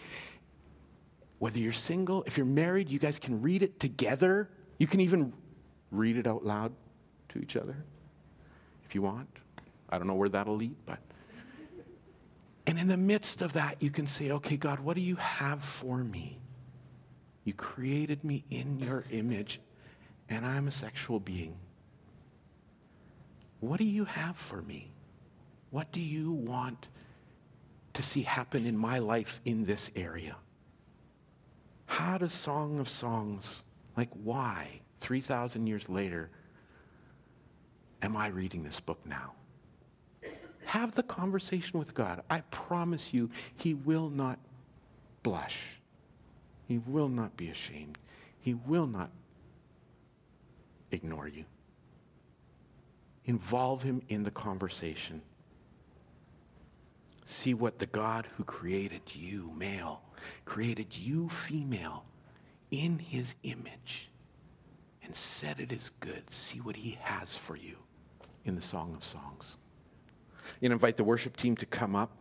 whether 1.37 1.59
you're 1.59 1.71
single, 1.71 2.23
if 2.25 2.37
you're 2.37 2.45
married, 2.45 2.91
you 2.91 2.97
guys 2.97 3.19
can 3.19 3.39
read 3.39 3.61
it 3.61 3.79
together. 3.79 4.49
You 4.79 4.87
can 4.87 4.99
even 4.99 5.31
read 5.91 6.17
it 6.17 6.25
out 6.25 6.43
loud 6.43 6.73
to 7.29 7.39
each 7.39 7.55
other 7.55 7.77
if 8.83 8.95
you 8.95 9.03
want. 9.03 9.29
I 9.89 9.99
don't 9.99 10.07
know 10.07 10.15
where 10.15 10.29
that'll 10.29 10.55
lead, 10.55 10.75
but. 10.85 10.97
And 12.65 12.79
in 12.79 12.87
the 12.87 12.97
midst 12.97 13.43
of 13.43 13.53
that, 13.53 13.77
you 13.79 13.91
can 13.91 14.07
say, 14.07 14.31
okay, 14.31 14.57
God, 14.57 14.79
what 14.79 14.95
do 14.95 15.01
you 15.01 15.17
have 15.17 15.63
for 15.63 15.97
me? 15.97 16.39
You 17.43 17.53
created 17.53 18.23
me 18.23 18.43
in 18.49 18.79
your 18.79 19.05
image, 19.11 19.59
and 20.29 20.45
I'm 20.45 20.67
a 20.67 20.71
sexual 20.71 21.19
being. 21.19 21.57
What 23.59 23.77
do 23.77 23.85
you 23.85 24.05
have 24.05 24.37
for 24.37 24.61
me? 24.61 24.90
What 25.71 25.91
do 25.91 26.01
you 26.01 26.31
want 26.31 26.87
to 27.93 28.03
see 28.03 28.21
happen 28.21 28.65
in 28.65 28.77
my 28.77 28.99
life 28.99 29.41
in 29.45 29.65
this 29.65 29.89
area? 29.95 30.35
How 31.85 32.17
does 32.17 32.33
Song 32.33 32.79
of 32.79 32.87
Songs, 32.87 33.63
like 33.97 34.09
why, 34.23 34.81
3,000 34.99 35.67
years 35.67 35.89
later, 35.89 36.29
am 38.01 38.15
I 38.15 38.27
reading 38.27 38.63
this 38.63 38.79
book 38.79 38.99
now? 39.05 39.33
Have 40.65 40.93
the 40.93 41.03
conversation 41.03 41.79
with 41.79 41.93
God. 41.93 42.21
I 42.29 42.41
promise 42.51 43.13
you, 43.13 43.29
He 43.55 43.73
will 43.73 44.09
not 44.09 44.39
blush. 45.23 45.81
He 46.67 46.77
will 46.79 47.09
not 47.09 47.35
be 47.35 47.49
ashamed. 47.49 47.97
He 48.39 48.53
will 48.53 48.87
not 48.87 49.09
ignore 50.91 51.27
you. 51.27 51.45
Involve 53.25 53.83
Him 53.83 54.01
in 54.07 54.23
the 54.23 54.31
conversation. 54.31 55.21
See 57.31 57.53
what 57.53 57.79
the 57.79 57.85
God 57.85 58.27
who 58.35 58.43
created 58.43 59.15
you, 59.15 59.53
male, 59.57 60.01
created 60.43 60.97
you, 60.97 61.29
female, 61.29 62.03
in 62.71 62.99
his 62.99 63.35
image 63.43 64.09
and 65.01 65.15
said 65.15 65.61
it 65.61 65.71
is 65.71 65.91
good. 66.01 66.29
See 66.29 66.59
what 66.59 66.75
he 66.75 66.97
has 66.99 67.37
for 67.37 67.55
you 67.55 67.77
in 68.43 68.55
the 68.55 68.61
Song 68.61 68.93
of 68.97 69.05
Songs. 69.05 69.55
You 70.59 70.69
invite 70.73 70.97
the 70.97 71.05
worship 71.05 71.37
team 71.37 71.55
to 71.55 71.65
come 71.65 71.95
up. 71.95 72.11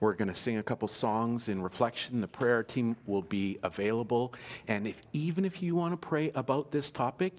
We're 0.00 0.14
going 0.14 0.32
to 0.32 0.34
sing 0.34 0.56
a 0.56 0.62
couple 0.62 0.88
songs 0.88 1.50
in 1.50 1.60
reflection. 1.60 2.22
The 2.22 2.26
prayer 2.26 2.62
team 2.62 2.96
will 3.06 3.20
be 3.20 3.58
available. 3.62 4.32
And 4.66 4.86
if 4.86 4.98
even 5.12 5.44
if 5.44 5.62
you 5.62 5.76
want 5.76 5.92
to 5.92 5.98
pray 5.98 6.32
about 6.34 6.70
this 6.70 6.90
topic, 6.90 7.34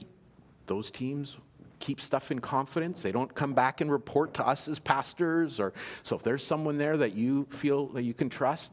those 0.68 0.92
teams 0.92 1.40
keep 1.82 2.00
stuff 2.00 2.32
in 2.32 2.40
confidence. 2.40 3.02
They 3.02 3.12
don't 3.12 3.34
come 3.36 3.54
back 3.54 3.82
and 3.82 3.92
report 3.92 4.34
to 4.36 4.48
us 4.48 4.70
as 4.70 4.80
pastors. 4.80 5.60
Or 5.60 5.74
so 6.04 6.16
if 6.16 6.24
there's 6.24 6.46
someone 6.46 6.78
there 6.78 6.96
that 6.96 7.14
you 7.14 7.48
feel 7.50 7.88
that 7.88 8.04
you 8.04 8.14
can 8.14 8.30
trust 8.30 8.72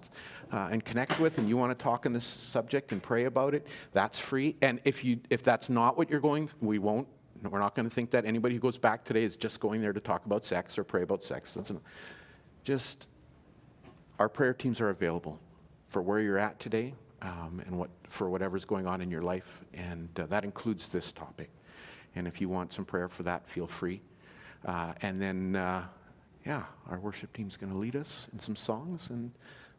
uh, 0.53 0.69
and 0.71 0.85
connect 0.85 1.19
with, 1.19 1.39
and 1.39 1.49
you 1.49 1.57
want 1.57 1.77
to 1.77 1.83
talk 1.83 2.07
on 2.07 2.13
this 2.13 2.25
subject 2.25 2.93
and 2.93 3.03
pray 3.03 3.25
about 3.25 3.55
it, 3.55 3.67
that's 3.93 4.21
free. 4.21 4.55
And 4.63 4.81
if 4.85 5.05
you 5.05 5.19
if 5.31 5.43
that's 5.43 5.69
not 5.69 5.99
what 5.99 6.09
you're 6.09 6.21
going, 6.21 6.49
we 6.61 6.79
won't. 6.79 7.09
We're 7.43 7.61
not 7.61 7.75
going 7.75 7.89
to 7.89 7.95
think 7.95 8.11
that 8.11 8.25
anybody 8.25 8.55
who 8.57 8.61
goes 8.61 8.79
back 8.79 9.05
today 9.05 9.23
is 9.25 9.37
just 9.37 9.61
going 9.61 9.81
there 9.81 9.93
to 9.93 10.01
talk 10.01 10.27
about 10.27 10.45
sex 10.45 10.77
or 10.77 10.85
pray 10.85 11.03
about 11.03 11.23
sex. 11.23 11.55
That's 11.55 11.71
an, 11.71 11.81
just 12.65 13.07
our 14.19 14.29
prayer 14.29 14.53
teams 14.53 14.81
are 14.81 14.91
available 14.91 15.39
for 15.89 16.03
where 16.03 16.19
you're 16.19 16.39
at 16.39 16.59
today 16.59 16.95
um, 17.23 17.63
and 17.65 17.79
what 17.79 17.91
for 18.09 18.29
whatever's 18.29 18.65
going 18.65 18.87
on 18.87 19.01
in 19.01 19.11
your 19.11 19.23
life, 19.23 19.63
and 19.75 20.09
uh, 20.19 20.27
that 20.27 20.45
includes 20.45 20.89
this 20.89 21.13
topic. 21.13 21.51
And 22.17 22.27
if 22.27 22.41
you 22.41 22.49
want 22.49 22.73
some 22.73 22.85
prayer 22.85 23.09
for 23.09 23.23
that, 23.25 23.49
feel 23.49 23.67
free. 23.67 24.01
Uh, 24.65 24.93
and 25.03 25.21
then, 25.21 25.57
uh, 25.57 25.87
yeah, 26.45 26.65
our 26.89 26.99
worship 26.99 27.33
team's 27.33 27.57
going 27.57 27.73
to 27.73 27.79
lead 27.79 27.97
us 27.97 28.29
in 28.33 28.39
some 28.39 28.57
songs, 28.57 29.09
and 29.11 29.31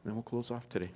then 0.05 0.13
we'll 0.13 0.23
close 0.23 0.51
off 0.51 0.67
today. 0.69 0.89